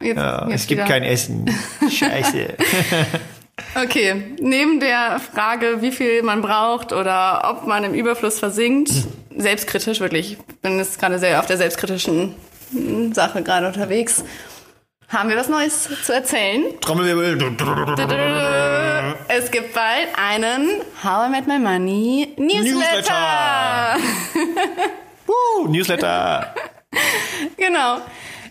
Jetzt, 0.00 0.16
ja, 0.16 0.48
jetzt 0.48 0.62
es 0.62 0.66
gibt 0.66 0.86
kein 0.86 1.02
Essen. 1.02 1.50
Scheiße. 1.90 2.54
okay, 3.82 4.36
neben 4.40 4.80
der 4.80 5.20
Frage, 5.20 5.78
wie 5.80 5.92
viel 5.92 6.22
man 6.22 6.42
braucht 6.42 6.92
oder 6.92 7.50
ob 7.50 7.66
man 7.66 7.84
im 7.84 7.94
Überfluss 7.94 8.38
versinkt, 8.38 8.90
selbstkritisch 9.36 10.00
wirklich, 10.00 10.32
ich 10.32 10.56
bin 10.56 10.78
jetzt 10.78 10.98
gerade 10.98 11.18
sehr 11.18 11.38
auf 11.40 11.46
der 11.46 11.56
selbstkritischen 11.56 12.34
Sache 13.12 13.42
gerade 13.42 13.66
unterwegs, 13.66 14.24
haben 15.08 15.28
wir 15.28 15.36
was 15.36 15.48
Neues 15.48 15.88
zu 16.04 16.14
erzählen. 16.14 16.64
Trommelwirbel. 16.80 17.36
Es 19.28 19.50
gibt 19.50 19.74
bald 19.74 20.08
einen 20.16 20.82
How 21.02 21.26
I 21.26 21.30
Met 21.30 21.46
My 21.46 21.58
Money 21.58 22.34
Newsletter. 22.36 23.96
Newsletter. 23.96 23.96
uh, 25.28 25.68
Newsletter. 25.68 26.54
genau. 27.56 27.98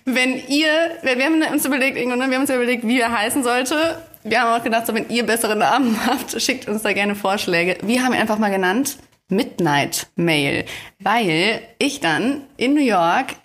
Wenn 0.05 0.41
ihr, 0.47 0.97
wir 1.01 1.25
haben 1.25 1.41
uns 1.51 1.65
überlegt, 1.65 1.97
Ingo, 1.97 2.15
ne, 2.15 2.27
wir 2.27 2.35
haben 2.35 2.41
uns 2.41 2.50
überlegt, 2.50 2.88
wie 2.88 3.00
er 3.00 3.12
heißen 3.12 3.43
sollte. 3.43 4.01
Wir 4.23 4.41
haben 4.41 4.59
auch 4.59 4.63
gedacht, 4.63 4.88
so, 4.88 4.93
wenn 4.93 5.09
ihr 5.09 5.25
bessere 5.25 5.55
Namen 5.55 6.00
habt, 6.05 6.41
schickt 6.41 6.67
uns 6.67 6.81
da 6.81 6.93
gerne 6.93 7.15
Vorschläge. 7.15 7.77
Wir 7.83 8.03
haben 8.03 8.13
ihn 8.13 8.19
einfach 8.19 8.39
mal 8.39 8.51
genannt 8.51 8.97
Midnight 9.29 10.07
Mail, 10.15 10.65
weil 11.00 11.62
ich 11.77 12.00
dann 12.00 12.41
in 12.57 12.73
New 12.73 12.81
York 12.81 13.35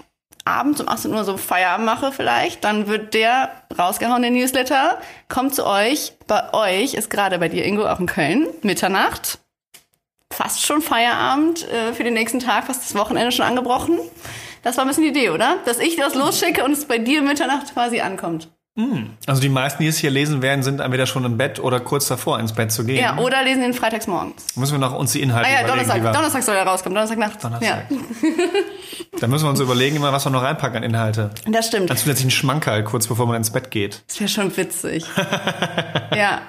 abends 0.45 0.81
um 0.81 0.89
18 0.89 1.13
Uhr 1.13 1.25
so 1.25 1.37
Feierabend 1.37 1.87
mache 1.87 2.13
vielleicht, 2.13 2.65
dann 2.65 2.87
wird 2.87 3.15
der 3.15 3.51
rausgehauen, 3.79 4.23
der 4.23 4.31
Newsletter, 4.31 4.99
kommt 5.29 5.55
zu 5.55 5.67
euch. 5.67 6.13
Bei 6.27 6.53
euch 6.53 6.95
ist 6.95 7.11
gerade 7.11 7.39
bei 7.39 7.49
dir, 7.49 7.65
Ingo, 7.65 7.87
auch 7.87 8.01
in 8.01 8.07
Köln, 8.07 8.47
Mitternacht. 8.63 9.39
Fast 10.31 10.65
schon 10.67 10.83
Feierabend 10.83 11.67
äh, 11.69 11.93
für 11.93 12.05
den 12.05 12.15
nächsten 12.15 12.41
Tag, 12.41 12.65
fast 12.65 12.83
das 12.83 12.95
Wochenende 12.95 13.33
schon 13.33 13.47
angebrochen. 13.47 13.99
Das 14.63 14.77
war 14.77 14.85
ein 14.85 14.89
bisschen 14.89 15.05
die 15.05 15.11
Idee, 15.11 15.31
oder? 15.31 15.59
Dass 15.65 15.79
ich 15.79 15.97
das 15.97 16.15
losschicke 16.15 16.65
und 16.65 16.73
es 16.73 16.87
bei 16.87 16.99
dir 16.99 17.23
Mitternacht 17.23 17.73
quasi 17.73 18.01
ankommt. 18.01 18.49
Hm. 18.77 19.11
Also 19.27 19.41
die 19.41 19.49
meisten, 19.49 19.85
die 19.85 19.89
es 19.89 19.99
hier 19.99 20.11
lesen 20.11 20.43
werden, 20.43 20.65
sind 20.65 20.81
entweder 20.81 21.07
schon 21.07 21.25
im 21.25 21.37
Bett 21.37 21.61
oder 21.61 21.79
kurz 21.79 22.09
davor 22.09 22.41
ins 22.41 22.53
Bett 22.53 22.73
zu 22.73 22.85
gehen. 22.85 22.99
Ja, 22.99 23.19
oder 23.19 23.45
lesen 23.45 23.63
ihn 23.63 23.73
freitags 23.73 24.09
morgens. 24.09 24.57
Müssen 24.57 24.73
wir 24.73 24.79
noch 24.81 24.99
uns 24.99 25.13
die 25.13 25.23
Inhalte 25.23 25.49
ah, 25.49 25.61
ja, 25.63 25.67
Donnerstag, 25.67 26.03
Donnerstag 26.13 26.43
soll 26.43 26.57
er 26.57 26.67
rauskommen, 26.67 26.95
Donnerstagnacht. 26.95 27.45
Donnerstag. 27.45 27.87
Ja. 27.91 27.97
da 29.21 29.29
müssen 29.29 29.45
wir 29.45 29.51
uns 29.51 29.61
überlegen, 29.61 29.95
immer 29.95 30.13
was 30.13 30.27
wir 30.27 30.31
noch 30.31 30.43
reinpacken 30.43 30.79
an 30.79 30.83
Inhalte. 30.83 31.31
Das 31.47 31.69
stimmt. 31.69 31.89
Als 31.89 32.01
zusätzlichen 32.01 32.33
Schmankerl, 32.33 32.83
kurz 32.83 33.07
bevor 33.07 33.27
man 33.27 33.37
ins 33.37 33.51
Bett 33.51 33.71
geht. 33.71 34.03
Das 34.09 34.19
wäre 34.19 34.29
schon 34.29 34.57
witzig. 34.57 35.05
ja, 36.17 36.43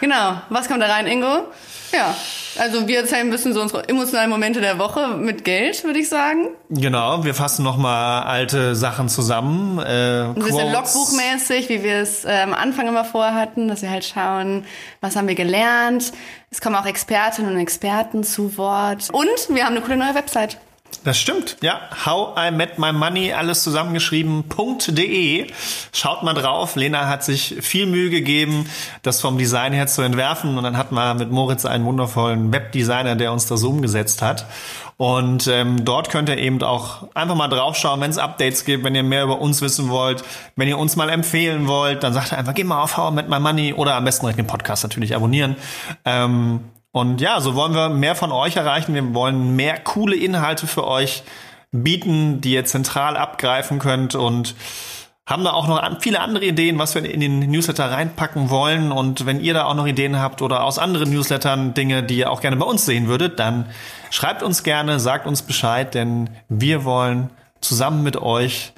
genau. 0.00 0.42
Was 0.50 0.68
kommt 0.68 0.80
da 0.80 0.86
rein, 0.86 1.08
Ingo? 1.08 1.48
Ja, 1.94 2.14
also 2.58 2.88
wir 2.88 2.98
erzählen 3.00 3.26
ein 3.26 3.30
bisschen 3.30 3.54
so 3.54 3.60
unsere 3.60 3.88
emotionalen 3.88 4.28
Momente 4.28 4.60
der 4.60 4.78
Woche 4.78 5.08
mit 5.16 5.44
Geld, 5.44 5.84
würde 5.84 6.00
ich 6.00 6.08
sagen. 6.08 6.48
Genau, 6.68 7.24
wir 7.24 7.34
fassen 7.34 7.62
nochmal 7.62 8.24
alte 8.24 8.74
Sachen 8.74 9.08
zusammen. 9.08 9.78
Äh, 9.78 10.24
ein 10.24 10.34
bisschen 10.34 10.72
Logbuchmäßig, 10.72 11.63
wie 11.68 11.82
wir 11.82 11.96
es 11.96 12.24
äh, 12.24 12.40
am 12.42 12.52
Anfang 12.52 12.88
immer 12.88 13.04
vorhatten, 13.04 13.68
dass 13.68 13.82
wir 13.82 13.90
halt 13.90 14.04
schauen, 14.04 14.64
was 15.00 15.16
haben 15.16 15.28
wir 15.28 15.34
gelernt. 15.34 16.12
Es 16.50 16.60
kommen 16.60 16.76
auch 16.76 16.86
Expertinnen 16.86 17.52
und 17.52 17.60
Experten 17.60 18.24
zu 18.24 18.56
Wort. 18.56 19.08
Und 19.12 19.48
wir 19.48 19.64
haben 19.64 19.76
eine 19.76 19.80
coole 19.80 19.96
neue 19.96 20.14
Website. 20.14 20.58
Das 21.02 21.18
stimmt, 21.18 21.56
ja. 21.60 21.80
How 22.06 22.36
I 22.38 22.50
Met 22.50 22.78
My 22.78 22.92
Money, 22.92 23.32
alles 23.32 23.62
zusammengeschrieben.de. 23.62 25.46
Schaut 25.92 26.22
mal 26.22 26.34
drauf. 26.34 26.76
Lena 26.76 27.08
hat 27.08 27.24
sich 27.24 27.56
viel 27.60 27.86
Mühe 27.86 28.10
gegeben, 28.10 28.70
das 29.02 29.20
vom 29.20 29.36
Design 29.36 29.72
her 29.72 29.86
zu 29.86 30.02
entwerfen. 30.02 30.56
Und 30.56 30.64
dann 30.64 30.78
hat 30.78 30.92
man 30.92 31.18
mit 31.18 31.30
Moritz 31.30 31.64
einen 31.64 31.84
wundervollen 31.84 32.52
Webdesigner, 32.52 33.16
der 33.16 33.32
uns 33.32 33.46
das 33.46 33.64
umgesetzt 33.64 34.22
hat. 34.22 34.46
Und 34.96 35.48
ähm, 35.48 35.84
dort 35.84 36.10
könnt 36.10 36.28
ihr 36.28 36.38
eben 36.38 36.62
auch 36.62 37.08
einfach 37.14 37.34
mal 37.34 37.48
draufschauen, 37.48 38.00
wenn 38.00 38.10
es 38.10 38.18
Updates 38.18 38.64
gibt, 38.64 38.84
wenn 38.84 38.94
ihr 38.94 39.02
mehr 39.02 39.24
über 39.24 39.40
uns 39.40 39.60
wissen 39.60 39.88
wollt, 39.88 40.22
wenn 40.56 40.68
ihr 40.68 40.78
uns 40.78 40.94
mal 40.96 41.10
empfehlen 41.10 41.66
wollt, 41.66 42.02
dann 42.02 42.12
sagt 42.12 42.32
ihr 42.32 42.38
einfach, 42.38 42.54
geh 42.54 42.64
mal 42.64 42.82
auf 42.82 42.96
How 42.96 43.10
I 43.10 43.14
Met 43.14 43.28
My 43.28 43.40
Money 43.40 43.74
oder 43.74 43.94
am 43.96 44.04
besten 44.04 44.26
direkt 44.26 44.38
den 44.38 44.46
Podcast 44.46 44.84
natürlich 44.84 45.16
abonnieren. 45.16 45.56
Ähm, 46.04 46.60
und 46.92 47.20
ja, 47.20 47.40
so 47.40 47.56
wollen 47.56 47.74
wir 47.74 47.88
mehr 47.88 48.14
von 48.14 48.30
euch 48.30 48.54
erreichen. 48.54 48.94
Wir 48.94 49.14
wollen 49.14 49.56
mehr 49.56 49.80
coole 49.80 50.14
Inhalte 50.14 50.68
für 50.68 50.86
euch 50.86 51.24
bieten, 51.72 52.40
die 52.40 52.52
ihr 52.52 52.64
zentral 52.64 53.16
abgreifen 53.16 53.80
könnt 53.80 54.14
und 54.14 54.54
haben 55.26 55.42
da 55.42 55.52
auch 55.52 55.66
noch 55.66 55.82
viele 56.00 56.20
andere 56.20 56.44
Ideen, 56.44 56.78
was 56.78 56.94
wir 56.94 57.04
in 57.08 57.20
den 57.20 57.38
Newsletter 57.50 57.90
reinpacken 57.90 58.50
wollen. 58.50 58.92
Und 58.92 59.24
wenn 59.24 59.40
ihr 59.40 59.54
da 59.54 59.64
auch 59.64 59.74
noch 59.74 59.86
Ideen 59.86 60.18
habt 60.18 60.42
oder 60.42 60.64
aus 60.64 60.78
anderen 60.78 61.10
Newslettern 61.10 61.72
Dinge, 61.72 62.02
die 62.02 62.18
ihr 62.18 62.30
auch 62.30 62.42
gerne 62.42 62.56
bei 62.56 62.66
uns 62.66 62.84
sehen 62.84 63.08
würdet, 63.08 63.38
dann 63.38 63.66
schreibt 64.10 64.42
uns 64.42 64.62
gerne, 64.62 65.00
sagt 65.00 65.26
uns 65.26 65.40
Bescheid, 65.42 65.94
denn 65.94 66.28
wir 66.50 66.84
wollen 66.84 67.30
zusammen 67.62 68.02
mit 68.02 68.18
euch 68.18 68.74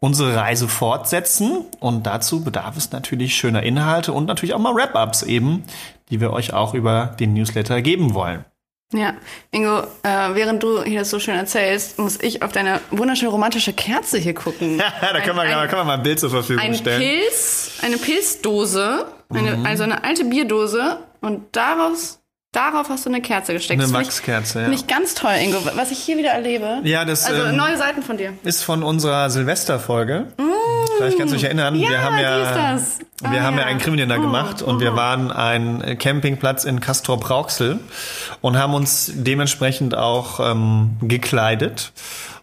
unsere 0.00 0.34
Reise 0.34 0.66
fortsetzen. 0.66 1.64
Und 1.78 2.06
dazu 2.08 2.42
bedarf 2.42 2.76
es 2.76 2.90
natürlich 2.90 3.36
schöner 3.36 3.62
Inhalte 3.62 4.12
und 4.12 4.26
natürlich 4.26 4.54
auch 4.54 4.58
mal 4.58 4.74
Wrap-ups 4.74 5.22
eben, 5.22 5.62
die 6.10 6.20
wir 6.20 6.32
euch 6.32 6.52
auch 6.52 6.74
über 6.74 7.14
den 7.20 7.34
Newsletter 7.34 7.82
geben 7.82 8.14
wollen. 8.14 8.44
Ja, 8.92 9.14
Ingo, 9.50 9.80
äh, 10.02 10.34
während 10.34 10.62
du 10.62 10.82
hier 10.82 11.00
das 11.00 11.10
so 11.10 11.18
schön 11.18 11.34
erzählst, 11.34 11.98
muss 11.98 12.18
ich 12.22 12.42
auf 12.42 12.52
deine 12.52 12.80
wunderschöne 12.90 13.30
romantische 13.30 13.74
Kerze 13.74 14.16
hier 14.16 14.34
gucken. 14.34 14.78
Ja, 14.78 14.92
da 15.12 15.20
können, 15.20 15.36
wir, 15.36 15.42
ein, 15.42 15.68
können 15.68 15.82
wir 15.82 15.84
mal 15.84 15.98
ein 15.98 16.02
Bild 16.02 16.18
zur 16.18 16.30
Verfügung 16.30 16.62
ein 16.64 16.74
stellen. 16.74 17.00
Pilz, 17.00 17.72
eine 17.82 17.98
Pilzdose, 17.98 19.06
eine, 19.28 19.58
mhm. 19.58 19.66
also 19.66 19.82
eine 19.82 20.04
alte 20.04 20.24
Bierdose 20.24 21.00
und 21.20 21.54
daraus 21.54 22.18
Darauf 22.52 22.88
hast 22.88 23.04
du 23.04 23.10
eine 23.10 23.20
Kerze 23.20 23.52
gesteckt. 23.52 23.80
Eine 23.80 23.92
Wachskerze, 23.92 24.62
ja. 24.62 24.68
Nicht 24.68 24.88
ganz 24.88 25.14
toll, 25.14 25.34
Ingo. 25.38 25.58
Was 25.74 25.90
ich 25.90 25.98
hier 25.98 26.16
wieder 26.16 26.30
erlebe. 26.30 26.80
Ja, 26.82 27.04
das 27.04 27.26
also 27.26 27.42
ähm, 27.44 27.56
neue 27.56 27.76
Seiten 27.76 28.02
von 28.02 28.16
dir. 28.16 28.32
Ist 28.42 28.62
von 28.62 28.82
unserer 28.82 29.28
Silvesterfolge. 29.28 30.28
Mm. 30.38 30.77
Vielleicht 30.98 31.18
kannst 31.18 31.32
du 31.32 31.36
dich 31.36 31.44
erinnern. 31.44 31.74
Ja, 31.74 31.88
wir 31.88 32.02
haben 32.02 32.18
ja, 32.18 32.36
wir 32.36 33.40
ah, 33.40 33.42
haben 33.42 33.56
ja, 33.56 33.62
ja 33.62 33.66
einen 33.66 33.78
Krimininer 33.78 34.18
oh, 34.18 34.22
gemacht 34.22 34.62
und 34.62 34.76
oh. 34.76 34.80
wir 34.80 34.94
waren 34.96 35.32
ein 35.32 35.98
Campingplatz 35.98 36.64
in 36.64 36.80
Castor 36.80 37.18
Brauxel 37.18 37.80
und 38.40 38.56
haben 38.56 38.74
uns 38.74 39.10
dementsprechend 39.14 39.96
auch 39.96 40.40
ähm, 40.40 40.96
gekleidet. 41.00 41.92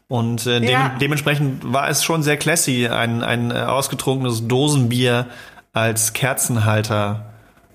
Und 0.07 0.45
äh, 0.45 0.59
de 0.59 0.71
ja. 0.71 0.95
dementsprechend 1.01 1.73
war 1.73 1.89
es 1.89 2.03
schon 2.03 2.21
sehr 2.23 2.37
classy, 2.37 2.87
ein, 2.87 3.23
ein 3.23 3.51
äh, 3.51 3.55
ausgetrunkenes 3.55 4.47
Dosenbier 4.47 5.27
als 5.73 6.13
Kerzenhalter 6.13 7.25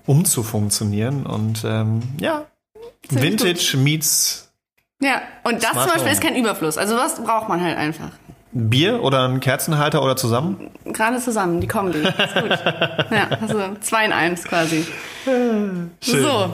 umzufunktionieren. 0.05 1.25
Und 1.25 1.63
ähm, 1.65 2.01
ja, 2.19 2.45
Sehr 3.09 3.21
Vintage 3.21 3.71
gut. 3.73 3.83
meets. 3.83 4.51
Ja, 5.01 5.21
und 5.43 5.63
das 5.63 5.71
zum 5.71 5.87
Beispiel 5.87 6.11
ist 6.11 6.21
kein 6.21 6.35
Überfluss. 6.35 6.77
Also 6.77 6.95
was 6.95 7.23
braucht 7.23 7.49
man 7.49 7.61
halt 7.61 7.77
einfach? 7.77 8.11
Bier 8.53 9.01
oder 9.03 9.27
ein 9.27 9.39
Kerzenhalter 9.39 10.03
oder 10.03 10.15
zusammen? 10.15 10.71
Gerade 10.85 11.19
zusammen, 11.19 11.61
die 11.61 11.67
Kombi. 11.67 11.99
Ist 11.99 12.35
gut. 12.35 12.49
ja, 13.11 13.27
also 13.41 13.59
zwei 13.81 14.05
in 14.05 14.11
eins 14.11 14.43
quasi. 14.43 14.85
Schön. 15.25 15.91
So, 16.01 16.53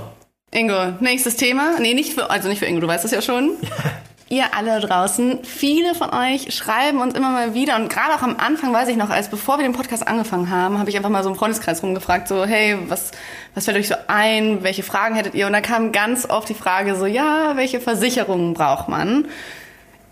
Ingo, 0.51 0.93
nächstes 0.99 1.35
Thema. 1.35 1.79
Nee, 1.79 1.93
nicht 1.93 2.13
für, 2.13 2.29
also 2.29 2.49
nicht 2.49 2.59
für 2.59 2.65
Ingo, 2.65 2.81
du 2.81 2.87
weißt 2.87 3.03
das 3.03 3.11
ja 3.11 3.21
schon. 3.21 3.51
ihr 4.29 4.53
alle 4.55 4.79
draußen, 4.81 5.43
viele 5.43 5.95
von 5.95 6.09
euch 6.13 6.53
schreiben 6.53 6.99
uns 6.99 7.15
immer 7.15 7.29
mal 7.29 7.53
wieder 7.53 7.77
und 7.77 7.89
gerade 7.89 8.13
auch 8.13 8.21
am 8.21 8.35
Anfang 8.37 8.73
weiß 8.73 8.89
ich 8.89 8.97
noch, 8.97 9.09
als 9.09 9.29
bevor 9.29 9.57
wir 9.57 9.63
den 9.63 9.73
Podcast 9.73 10.07
angefangen 10.07 10.49
haben, 10.49 10.79
habe 10.79 10.89
ich 10.89 10.97
einfach 10.97 11.09
mal 11.09 11.23
so 11.23 11.29
im 11.29 11.35
Freundeskreis 11.35 11.81
rumgefragt, 11.81 12.27
so 12.27 12.45
hey, 12.45 12.77
was 12.87 13.11
was 13.55 13.65
fällt 13.65 13.77
euch 13.77 13.87
so 13.87 13.95
ein, 14.07 14.63
welche 14.63 14.83
Fragen 14.83 15.15
hättet 15.15 15.33
ihr? 15.33 15.47
Und 15.47 15.53
da 15.53 15.61
kam 15.61 15.91
ganz 15.91 16.29
oft 16.29 16.49
die 16.49 16.53
Frage 16.53 16.95
so, 16.95 17.05
ja, 17.05 17.53
welche 17.55 17.79
Versicherungen 17.79 18.53
braucht 18.53 18.89
man? 18.89 19.25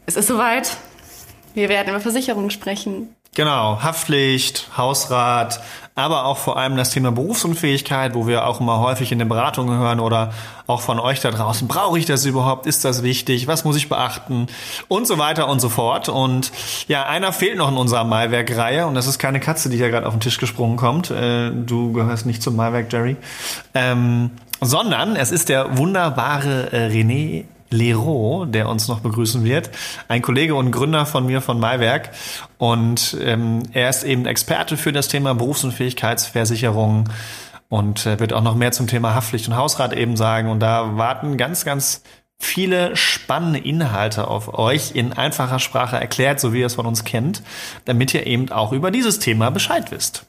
Es 0.05 0.15
ist 0.15 0.27
soweit. 0.27 0.77
Wir 1.55 1.69
werden 1.69 1.89
über 1.89 1.99
Versicherungen 1.99 2.51
sprechen. 2.51 3.09
Genau, 3.35 3.81
Haftpflicht, 3.81 4.69
Hausrat, 4.77 5.59
aber 5.93 6.25
auch 6.25 6.37
vor 6.37 6.55
allem 6.55 6.77
das 6.77 6.91
Thema 6.91 7.11
Berufsunfähigkeit, 7.11 8.13
wo 8.13 8.27
wir 8.27 8.47
auch 8.47 8.61
immer 8.61 8.79
häufig 8.79 9.11
in 9.11 9.19
den 9.19 9.27
Beratungen 9.27 9.77
hören 9.77 9.99
oder 9.99 10.31
auch 10.67 10.79
von 10.79 10.99
euch 10.99 11.19
da 11.19 11.31
draußen, 11.31 11.67
brauche 11.67 11.99
ich 11.99 12.05
das 12.05 12.25
überhaupt? 12.25 12.65
Ist 12.65 12.85
das 12.85 13.03
wichtig? 13.03 13.47
Was 13.47 13.65
muss 13.65 13.75
ich 13.75 13.89
beachten? 13.89 14.47
Und 14.87 15.05
so 15.05 15.17
weiter 15.17 15.49
und 15.49 15.59
so 15.59 15.67
fort. 15.67 16.07
Und 16.07 16.53
ja, 16.87 17.07
einer 17.07 17.33
fehlt 17.33 17.57
noch 17.57 17.69
in 17.69 17.77
unserer 17.77 18.05
Maiwerk-Reihe 18.05 18.87
und 18.87 18.95
das 18.95 19.05
ist 19.05 19.19
keine 19.19 19.41
Katze, 19.41 19.69
die 19.69 19.75
hier 19.75 19.89
gerade 19.89 20.07
auf 20.07 20.13
den 20.13 20.21
Tisch 20.21 20.37
gesprungen 20.37 20.77
kommt. 20.77 21.11
Äh, 21.11 21.51
du 21.51 21.91
gehörst 21.91 22.25
nicht 22.25 22.41
zum 22.41 22.55
Maiwerk, 22.55 22.91
Jerry. 22.91 23.17
Ähm, 23.73 24.31
sondern 24.61 25.17
es 25.17 25.31
ist 25.31 25.49
der 25.49 25.77
wunderbare 25.77 26.71
äh, 26.71 26.87
René 26.87 27.43
Lero, 27.69 28.45
der 28.45 28.69
uns 28.69 28.87
noch 28.87 28.99
begrüßen 28.99 29.43
wird. 29.43 29.69
Ein 30.07 30.21
Kollege 30.21 30.55
und 30.55 30.71
Gründer 30.71 31.05
von 31.05 31.25
mir 31.25 31.41
von 31.41 31.59
Maiwerk. 31.59 32.11
Und 32.57 33.17
ähm, 33.21 33.63
er 33.73 33.89
ist 33.89 34.03
eben 34.03 34.25
Experte 34.25 34.77
für 34.77 34.91
das 34.91 35.07
Thema 35.07 35.33
Berufsunfähigkeitsversicherung 35.33 37.09
und 37.69 38.05
äh, 38.05 38.19
wird 38.19 38.33
auch 38.33 38.43
noch 38.43 38.55
mehr 38.55 38.71
zum 38.71 38.87
Thema 38.87 39.15
Haftpflicht 39.15 39.47
und 39.47 39.55
Hausrat 39.55 39.93
eben 39.93 40.15
sagen. 40.17 40.49
Und 40.49 40.59
da 40.59 40.97
warten 40.97 41.37
ganz, 41.37 41.65
ganz 41.65 42.03
viele 42.37 42.95
spannende 42.95 43.59
Inhalte 43.59 44.27
auf 44.27 44.57
euch 44.57 44.91
in 44.93 45.13
einfacher 45.13 45.59
Sprache 45.59 45.97
erklärt, 45.97 46.39
so 46.39 46.53
wie 46.53 46.59
ihr 46.59 46.65
es 46.65 46.75
von 46.75 46.85
uns 46.85 47.03
kennt, 47.03 47.41
damit 47.85 48.13
ihr 48.13 48.27
eben 48.27 48.51
auch 48.51 48.71
über 48.71 48.91
dieses 48.91 49.19
Thema 49.19 49.49
Bescheid 49.49 49.91
wisst. 49.91 50.25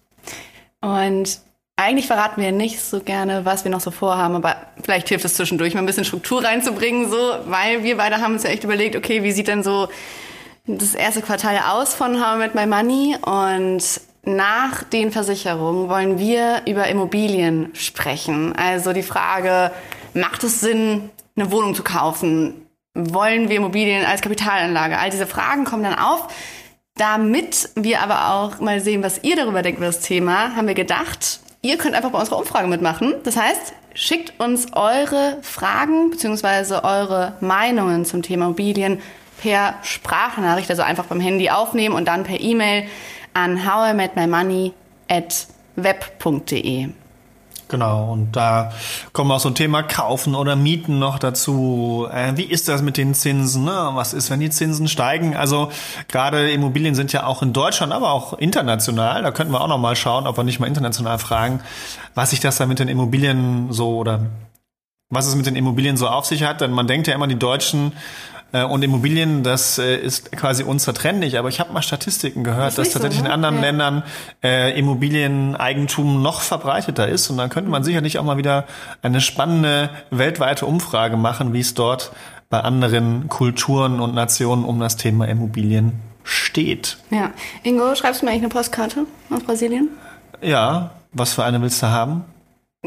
Und 0.80 1.40
eigentlich 1.76 2.06
verraten 2.06 2.40
wir 2.40 2.52
nicht 2.52 2.80
so 2.80 3.00
gerne, 3.00 3.44
was 3.44 3.64
wir 3.64 3.70
noch 3.70 3.80
so 3.80 3.90
vorhaben, 3.90 4.34
aber 4.34 4.56
vielleicht 4.82 5.08
hilft 5.08 5.26
es 5.26 5.34
zwischendurch 5.34 5.74
mal 5.74 5.80
ein 5.80 5.86
bisschen 5.86 6.06
Struktur 6.06 6.42
reinzubringen, 6.42 7.10
so, 7.10 7.36
weil 7.46 7.82
wir 7.82 7.98
beide 7.98 8.16
haben 8.16 8.32
uns 8.32 8.44
ja 8.44 8.50
echt 8.50 8.64
überlegt, 8.64 8.96
okay, 8.96 9.22
wie 9.22 9.32
sieht 9.32 9.48
denn 9.48 9.62
so 9.62 9.88
das 10.66 10.94
erste 10.94 11.22
Quartal 11.22 11.60
aus 11.70 11.94
von 11.94 12.20
How 12.20 12.36
I 12.36 12.38
Met 12.38 12.54
My 12.54 12.66
Money 12.66 13.16
und 13.20 14.00
nach 14.24 14.82
den 14.82 15.12
Versicherungen 15.12 15.88
wollen 15.88 16.18
wir 16.18 16.62
über 16.66 16.88
Immobilien 16.88 17.70
sprechen. 17.74 18.56
Also 18.56 18.92
die 18.92 19.04
Frage, 19.04 19.70
macht 20.14 20.42
es 20.42 20.60
Sinn, 20.60 21.10
eine 21.36 21.52
Wohnung 21.52 21.76
zu 21.76 21.84
kaufen? 21.84 22.66
Wollen 22.94 23.48
wir 23.48 23.56
Immobilien 23.56 24.04
als 24.04 24.22
Kapitalanlage? 24.22 24.98
All 24.98 25.10
diese 25.10 25.28
Fragen 25.28 25.64
kommen 25.64 25.84
dann 25.84 25.94
auf. 25.94 26.26
Damit 26.96 27.68
wir 27.76 28.00
aber 28.00 28.30
auch 28.32 28.58
mal 28.58 28.80
sehen, 28.80 29.04
was 29.04 29.22
ihr 29.22 29.36
darüber 29.36 29.62
denkt 29.62 29.78
über 29.78 29.86
das 29.86 30.00
Thema, 30.00 30.56
haben 30.56 30.66
wir 30.66 30.74
gedacht, 30.74 31.40
Ihr 31.66 31.78
könnt 31.78 31.96
einfach 31.96 32.12
bei 32.12 32.20
unserer 32.20 32.38
Umfrage 32.38 32.68
mitmachen. 32.68 33.14
Das 33.24 33.36
heißt, 33.36 33.72
schickt 33.92 34.38
uns 34.38 34.72
eure 34.72 35.38
Fragen 35.42 36.10
bzw. 36.10 36.74
eure 36.84 37.32
Meinungen 37.40 38.04
zum 38.04 38.22
Thema 38.22 38.44
Immobilien 38.44 39.00
per 39.42 39.74
Sprachnachricht, 39.82 40.70
also 40.70 40.82
einfach 40.82 41.06
beim 41.06 41.18
Handy 41.18 41.50
aufnehmen 41.50 41.96
und 41.96 42.06
dann 42.06 42.22
per 42.22 42.38
E-Mail 42.38 42.84
an 43.34 43.66
howimetmymoney 43.66 44.74
at 45.08 45.48
web.de. 45.74 46.90
Genau, 47.68 48.12
und 48.12 48.36
da 48.36 48.72
kommen 49.12 49.32
auch 49.32 49.40
so 49.40 49.48
ein 49.48 49.56
Thema 49.56 49.82
Kaufen 49.82 50.36
oder 50.36 50.54
Mieten 50.54 51.00
noch 51.00 51.18
dazu. 51.18 52.06
Äh, 52.12 52.36
wie 52.36 52.44
ist 52.44 52.68
das 52.68 52.80
mit 52.80 52.96
den 52.96 53.12
Zinsen? 53.12 53.64
Ne? 53.64 53.90
Was 53.94 54.14
ist, 54.14 54.30
wenn 54.30 54.38
die 54.38 54.50
Zinsen 54.50 54.86
steigen? 54.86 55.36
Also 55.36 55.72
gerade 56.06 56.50
Immobilien 56.52 56.94
sind 56.94 57.12
ja 57.12 57.26
auch 57.26 57.42
in 57.42 57.52
Deutschland, 57.52 57.92
aber 57.92 58.12
auch 58.12 58.34
international. 58.34 59.22
Da 59.22 59.32
könnten 59.32 59.52
wir 59.52 59.60
auch 59.60 59.68
noch 59.68 59.78
mal 59.78 59.96
schauen, 59.96 60.28
ob 60.28 60.36
wir 60.36 60.44
nicht 60.44 60.60
mal 60.60 60.68
international 60.68 61.18
fragen, 61.18 61.60
was 62.14 62.30
sich 62.30 62.38
das 62.38 62.56
da 62.56 62.66
mit 62.66 62.78
den 62.78 62.88
Immobilien 62.88 63.72
so 63.72 63.96
oder 63.96 64.20
was 65.10 65.26
es 65.26 65.36
mit 65.36 65.46
den 65.46 65.56
Immobilien 65.56 65.96
so 65.96 66.08
auf 66.08 66.26
sich 66.26 66.42
hat. 66.42 66.60
Denn 66.60 66.72
man 66.72 66.86
denkt 66.86 67.06
ja 67.06 67.14
immer, 67.14 67.26
die 67.26 67.38
Deutschen 67.38 67.92
äh, 68.52 68.64
und 68.64 68.82
Immobilien, 68.82 69.42
das 69.42 69.78
äh, 69.78 69.96
ist 69.96 70.32
quasi 70.32 70.62
unzertrennlich. 70.62 71.38
Aber 71.38 71.48
ich 71.48 71.60
habe 71.60 71.72
mal 71.72 71.82
Statistiken 71.82 72.44
gehört, 72.44 72.68
das 72.68 72.76
dass 72.76 72.90
tatsächlich 72.90 73.18
so, 73.18 73.24
ne? 73.24 73.28
in 73.28 73.34
anderen 73.34 73.56
ja. 73.56 73.60
Ländern 73.62 74.02
äh, 74.42 74.78
Immobilieneigentum 74.78 76.22
noch 76.22 76.40
verbreiteter 76.40 77.08
ist. 77.08 77.30
Und 77.30 77.36
dann 77.36 77.50
könnte 77.50 77.70
man 77.70 77.84
sicherlich 77.84 78.18
auch 78.18 78.24
mal 78.24 78.36
wieder 78.36 78.64
eine 79.02 79.20
spannende 79.20 79.90
weltweite 80.10 80.66
Umfrage 80.66 81.16
machen, 81.16 81.52
wie 81.52 81.60
es 81.60 81.74
dort 81.74 82.12
bei 82.48 82.60
anderen 82.60 83.28
Kulturen 83.28 84.00
und 84.00 84.14
Nationen 84.14 84.64
um 84.64 84.78
das 84.78 84.96
Thema 84.96 85.26
Immobilien 85.26 86.00
steht. 86.22 86.98
Ja. 87.10 87.30
Ingo, 87.62 87.94
schreibst 87.94 88.22
du 88.22 88.26
mir 88.26 88.32
eigentlich 88.32 88.42
eine 88.42 88.50
Postkarte 88.50 89.06
aus 89.30 89.42
Brasilien? 89.42 89.88
Ja. 90.42 90.90
Was 91.12 91.32
für 91.32 91.44
eine 91.44 91.62
willst 91.62 91.82
du 91.82 91.86
haben? 91.86 92.24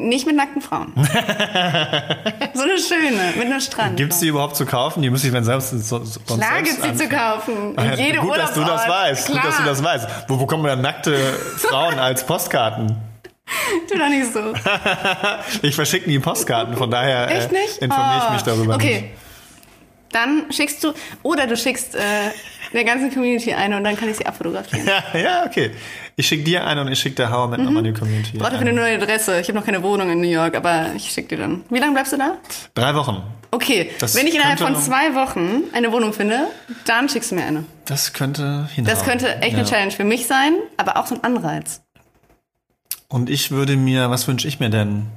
Nicht 0.07 0.25
mit 0.25 0.35
nackten 0.35 0.61
Frauen. 0.61 0.93
so 2.53 2.63
eine 2.63 2.77
schöne, 2.77 3.33
mit 3.37 3.45
einem 3.45 3.59
Strand. 3.59 3.97
Gibt 3.97 4.13
es 4.13 4.19
die 4.19 4.27
überhaupt 4.27 4.55
zu 4.55 4.65
kaufen? 4.65 5.01
Die 5.01 5.09
muss 5.09 5.23
ich 5.23 5.31
dann 5.31 5.43
selbst 5.43 5.69
sonst 5.69 6.25
Klar 6.25 6.61
gibt 6.63 6.79
es 6.79 6.81
die 6.81 6.95
zu 6.95 7.09
kaufen. 7.09 7.75
In 7.75 7.93
jede 7.97 8.19
Gut, 8.19 8.37
dass 8.37 8.53
du 8.53 8.61
das 8.61 8.87
weißt. 8.87 9.27
Klar. 9.27 9.41
Gut, 9.41 9.49
dass 9.49 9.57
du 9.57 9.63
das 9.63 9.83
weißt. 9.83 10.07
Wo 10.27 10.37
bekommen 10.37 10.63
wir 10.63 10.69
dann 10.69 10.81
nackte 10.81 11.15
Frauen 11.57 11.99
als 11.99 12.25
Postkarten? 12.25 12.95
Tu 13.91 13.97
doch 13.97 14.09
nicht 14.09 14.31
so. 14.31 14.53
ich 15.67 15.75
verschicke 15.75 16.09
nie 16.09 16.19
Postkarten, 16.19 16.77
von 16.77 16.91
daher 16.91 17.29
äh, 17.29 17.47
informiere 17.79 18.23
ich 18.25 18.33
mich 18.33 18.43
darüber. 18.43 18.75
Okay. 18.75 19.01
Nicht. 19.01 19.28
Dann 20.11 20.51
schickst 20.51 20.83
du, 20.83 20.93
oder 21.23 21.47
du 21.47 21.55
schickst 21.55 21.95
äh, 21.95 21.99
der 22.73 22.83
ganzen 22.83 23.13
Community 23.13 23.53
eine 23.53 23.77
und 23.77 23.83
dann 23.83 23.97
kann 23.97 24.09
ich 24.09 24.17
sie 24.17 24.25
abfotografieren. 24.25 24.87
Ja, 24.87 25.19
ja 25.19 25.45
okay. 25.45 25.71
Ich 26.15 26.27
schicke 26.27 26.43
dir 26.43 26.65
eine 26.65 26.81
und 26.81 26.91
ich 26.91 26.99
schicke 26.99 27.15
der 27.15 27.31
Hauer 27.31 27.47
mit 27.47 27.59
mhm. 27.59 27.83
die 27.83 27.93
Community. 27.93 28.31
Ich 28.33 28.39
brauche 28.39 28.51
dafür 28.51 28.67
eine 28.67 28.73
neue 28.73 28.95
Adresse. 28.95 29.39
Ich 29.39 29.47
habe 29.47 29.57
noch 29.57 29.65
keine 29.65 29.81
Wohnung 29.83 30.09
in 30.09 30.19
New 30.19 30.27
York, 30.27 30.55
aber 30.55 30.87
ich 30.95 31.09
schicke 31.11 31.35
dir 31.35 31.43
dann. 31.43 31.63
Wie 31.69 31.79
lange 31.79 31.93
bleibst 31.93 32.13
du 32.13 32.17
da? 32.17 32.37
Drei 32.73 32.93
Wochen. 32.95 33.23
Okay, 33.51 33.89
das 33.99 34.15
wenn 34.15 34.27
ich 34.27 34.35
innerhalb 34.35 34.59
von 34.59 34.75
zwei 34.75 35.15
Wochen 35.15 35.63
eine 35.73 35.91
Wohnung 35.91 36.13
finde, 36.13 36.47
dann 36.85 37.09
schickst 37.09 37.31
du 37.31 37.35
mir 37.35 37.45
eine. 37.45 37.65
Das 37.85 38.13
könnte 38.13 38.69
hinhauen. 38.73 38.95
Das 38.95 39.03
könnte 39.03 39.41
echt 39.41 39.55
eine 39.55 39.65
Challenge 39.65 39.91
für 39.91 40.03
mich 40.03 40.27
sein, 40.27 40.53
aber 40.77 40.97
auch 40.97 41.07
so 41.07 41.15
ein 41.15 41.23
Anreiz. 41.23 41.81
Und 43.07 43.29
ich 43.31 43.49
würde 43.49 43.75
mir, 43.75 44.11
was 44.11 44.27
wünsche 44.27 44.47
ich 44.47 44.59
mir 44.59 44.69
denn? 44.69 45.07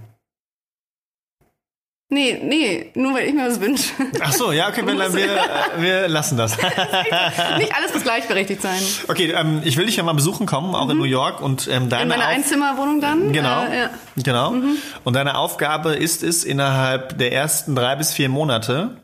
Nee, 2.12 2.38
nee, 2.44 2.90
nur 2.94 3.14
weil 3.14 3.26
ich 3.26 3.32
mir 3.32 3.48
was 3.48 3.58
wünsche. 3.58 3.88
Ach 4.20 4.34
so, 4.34 4.52
ja, 4.52 4.68
okay, 4.68 4.82
wir, 4.86 5.14
wir, 5.14 5.40
wir 5.78 6.08
lassen 6.08 6.36
das. 6.36 6.58
Nicht 7.58 7.74
alles 7.74 7.94
muss 7.94 8.02
gleichberechtigt 8.02 8.60
sein. 8.60 8.82
Okay, 9.08 9.32
ähm, 9.32 9.62
ich 9.64 9.78
will 9.78 9.86
dich 9.86 9.96
ja 9.96 10.02
mal 10.02 10.12
besuchen 10.12 10.44
kommen, 10.44 10.74
auch 10.74 10.84
mhm. 10.84 10.90
in 10.90 10.98
New 10.98 11.04
York 11.04 11.40
und 11.40 11.68
ähm, 11.68 11.88
deine 11.88 12.02
in 12.02 12.08
meiner 12.10 12.26
Einzimmerwohnung 12.26 13.00
dann. 13.00 13.32
Genau, 13.32 13.64
äh, 13.64 13.78
ja. 13.78 13.90
genau. 14.22 14.50
Mhm. 14.50 14.76
Und 15.04 15.16
deine 15.16 15.38
Aufgabe 15.38 15.94
ist 15.94 16.22
es, 16.22 16.44
innerhalb 16.44 17.16
der 17.16 17.32
ersten 17.32 17.74
drei 17.74 17.96
bis 17.96 18.12
vier 18.12 18.28
Monate 18.28 18.98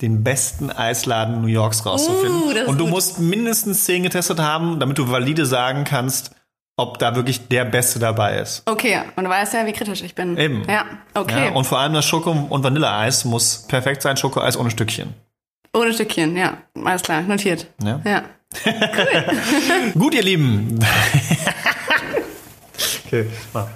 den 0.00 0.24
besten 0.24 0.70
Eisladen 0.70 1.42
New 1.42 1.48
Yorks 1.48 1.84
rauszufinden. 1.84 2.42
Uh, 2.42 2.70
und 2.70 2.78
du 2.78 2.84
gut. 2.84 2.90
musst 2.90 3.18
mindestens 3.18 3.84
zehn 3.84 4.02
getestet 4.02 4.40
haben, 4.40 4.80
damit 4.80 4.96
du 4.96 5.10
valide 5.10 5.44
sagen 5.44 5.84
kannst, 5.84 6.30
ob 6.76 6.98
da 6.98 7.16
wirklich 7.16 7.48
der 7.48 7.64
Beste 7.64 7.98
dabei 7.98 8.38
ist. 8.38 8.62
Okay, 8.66 9.00
und 9.16 9.24
du 9.24 9.30
weißt 9.30 9.54
ja, 9.54 9.66
wie 9.66 9.72
kritisch 9.72 10.02
ich 10.02 10.14
bin. 10.14 10.36
Eben. 10.36 10.62
Ja, 10.68 10.84
okay. 11.14 11.46
Ja, 11.46 11.52
und 11.52 11.64
vor 11.64 11.78
allem 11.78 11.94
das 11.94 12.04
Schoko- 12.04 12.46
und 12.50 12.62
Vanilleeis 12.62 13.24
muss 13.24 13.66
perfekt 13.66 14.02
sein, 14.02 14.16
Schokoeis 14.16 14.56
ohne 14.56 14.70
Stückchen. 14.70 15.14
Ohne 15.74 15.92
Stückchen, 15.92 16.36
ja. 16.36 16.58
Alles 16.84 17.02
klar, 17.02 17.22
notiert. 17.22 17.66
Ja. 17.82 18.00
ja. 18.04 18.22
Cool. 18.64 19.92
Gut, 19.98 20.14
ihr 20.14 20.22
Lieben. 20.22 20.78
okay, 23.06 23.26
mal. 23.52 23.68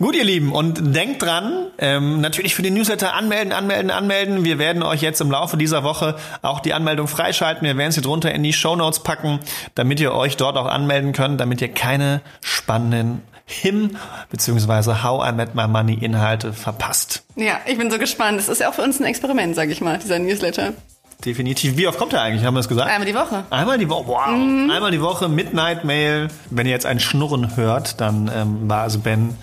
Gut, 0.00 0.16
ihr 0.16 0.24
Lieben, 0.24 0.52
und 0.52 0.94
denkt 0.94 1.22
dran, 1.22 1.68
ähm, 1.78 2.20
natürlich 2.20 2.56
für 2.56 2.62
den 2.62 2.74
Newsletter 2.74 3.14
anmelden, 3.14 3.52
anmelden, 3.52 3.92
anmelden. 3.92 4.44
Wir 4.44 4.58
werden 4.58 4.82
euch 4.82 5.02
jetzt 5.02 5.20
im 5.20 5.30
Laufe 5.30 5.56
dieser 5.56 5.84
Woche 5.84 6.16
auch 6.42 6.58
die 6.58 6.74
Anmeldung 6.74 7.06
freischalten. 7.06 7.64
Wir 7.64 7.76
werden 7.76 7.92
sie 7.92 8.00
drunter 8.00 8.32
in 8.32 8.42
die 8.42 8.52
Show 8.52 8.74
Notes 8.74 9.04
packen, 9.04 9.38
damit 9.76 10.00
ihr 10.00 10.12
euch 10.12 10.36
dort 10.36 10.56
auch 10.56 10.66
anmelden 10.66 11.12
könnt, 11.12 11.40
damit 11.40 11.60
ihr 11.60 11.68
keine 11.68 12.22
spannenden 12.40 13.22
Him 13.46 13.96
bzw. 14.30 15.04
How 15.04 15.28
I 15.28 15.32
Met 15.32 15.54
My 15.54 15.68
Money 15.68 15.94
Inhalte 15.94 16.52
verpasst. 16.52 17.22
Ja, 17.36 17.60
ich 17.64 17.78
bin 17.78 17.88
so 17.88 17.98
gespannt. 17.98 18.38
Das 18.38 18.48
ist 18.48 18.60
ja 18.60 18.70
auch 18.70 18.74
für 18.74 18.82
uns 18.82 18.98
ein 18.98 19.04
Experiment, 19.04 19.54
sage 19.54 19.70
ich 19.70 19.80
mal, 19.80 19.98
dieser 19.98 20.18
Newsletter. 20.18 20.72
Definitiv. 21.24 21.76
Wie 21.76 21.86
oft 21.86 21.98
kommt 21.98 22.12
er 22.14 22.22
eigentlich? 22.22 22.44
Haben 22.44 22.54
wir 22.54 22.60
das 22.60 22.68
gesagt? 22.68 22.90
Einmal 22.90 23.06
die 23.06 23.14
Woche. 23.14 23.44
Einmal 23.50 23.78
die 23.78 23.88
Woche. 23.88 24.08
Wow. 24.08 24.26
Mhm. 24.28 24.70
Einmal 24.70 24.90
die 24.90 25.00
Woche 25.00 25.28
Midnight 25.28 25.84
Mail. 25.84 26.28
Wenn 26.50 26.66
ihr 26.66 26.72
jetzt 26.72 26.84
ein 26.84 26.98
Schnurren 26.98 27.56
hört, 27.56 28.00
dann 28.00 28.28
ähm, 28.34 28.68
war 28.68 28.82
also 28.82 28.98
Ben 28.98 29.36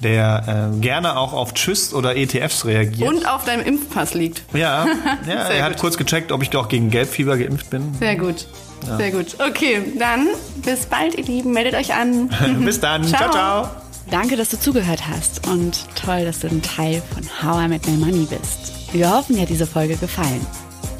der 0.00 0.70
äh, 0.74 0.80
gerne 0.80 1.16
auch 1.16 1.32
auf 1.32 1.54
Tschüss 1.54 1.92
oder 1.92 2.16
ETFs 2.16 2.64
reagiert. 2.64 3.08
Und 3.08 3.28
auf 3.28 3.44
deinem 3.44 3.64
Impfpass 3.64 4.14
liegt. 4.14 4.42
Ja, 4.52 4.86
ja 5.26 5.34
er 5.34 5.64
hat 5.64 5.78
kurz 5.78 5.96
gecheckt, 5.96 6.32
ob 6.32 6.42
ich 6.42 6.50
doch 6.50 6.68
gegen 6.68 6.90
Gelbfieber 6.90 7.36
geimpft 7.36 7.70
bin. 7.70 7.94
Sehr 7.98 8.16
gut. 8.16 8.46
Ja. 8.86 8.96
Sehr 8.96 9.10
gut. 9.10 9.36
Okay, 9.40 9.82
dann 9.98 10.28
bis 10.64 10.86
bald, 10.86 11.16
ihr 11.16 11.24
Lieben. 11.24 11.52
Meldet 11.52 11.74
euch 11.74 11.94
an. 11.94 12.30
bis 12.64 12.80
dann. 12.80 13.04
ciao. 13.04 13.30
ciao, 13.30 13.32
ciao. 13.32 13.70
Danke, 14.10 14.36
dass 14.36 14.48
du 14.48 14.58
zugehört 14.58 15.02
hast 15.06 15.46
und 15.48 15.84
toll, 15.94 16.24
dass 16.24 16.40
du 16.40 16.48
ein 16.48 16.62
Teil 16.62 17.02
von 17.12 17.24
How 17.42 17.64
I 17.64 17.68
Met 17.68 17.86
My 17.86 17.96
Money 17.96 18.26
bist. 18.26 18.72
Wir 18.92 19.10
hoffen, 19.10 19.34
dir 19.36 19.42
hat 19.42 19.50
diese 19.50 19.66
Folge 19.66 19.96
gefallen. 19.96 20.46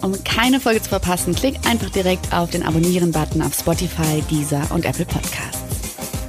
Um 0.03 0.13
keine 0.25 0.61
Folge 0.61 0.83
zu 0.83 0.91
verpassen, 0.91 1.35
klick 1.35 1.57
einfach 1.67 1.91
direkt 1.91 2.33
auf 2.33 2.51
den 2.51 2.63
Abonnieren-Button 2.63 3.43
auf 3.43 3.55
Spotify, 3.55 4.23
Deezer 4.31 4.63
und 4.71 4.85
Apple 4.85 5.07
Podcasts. 5.07 5.68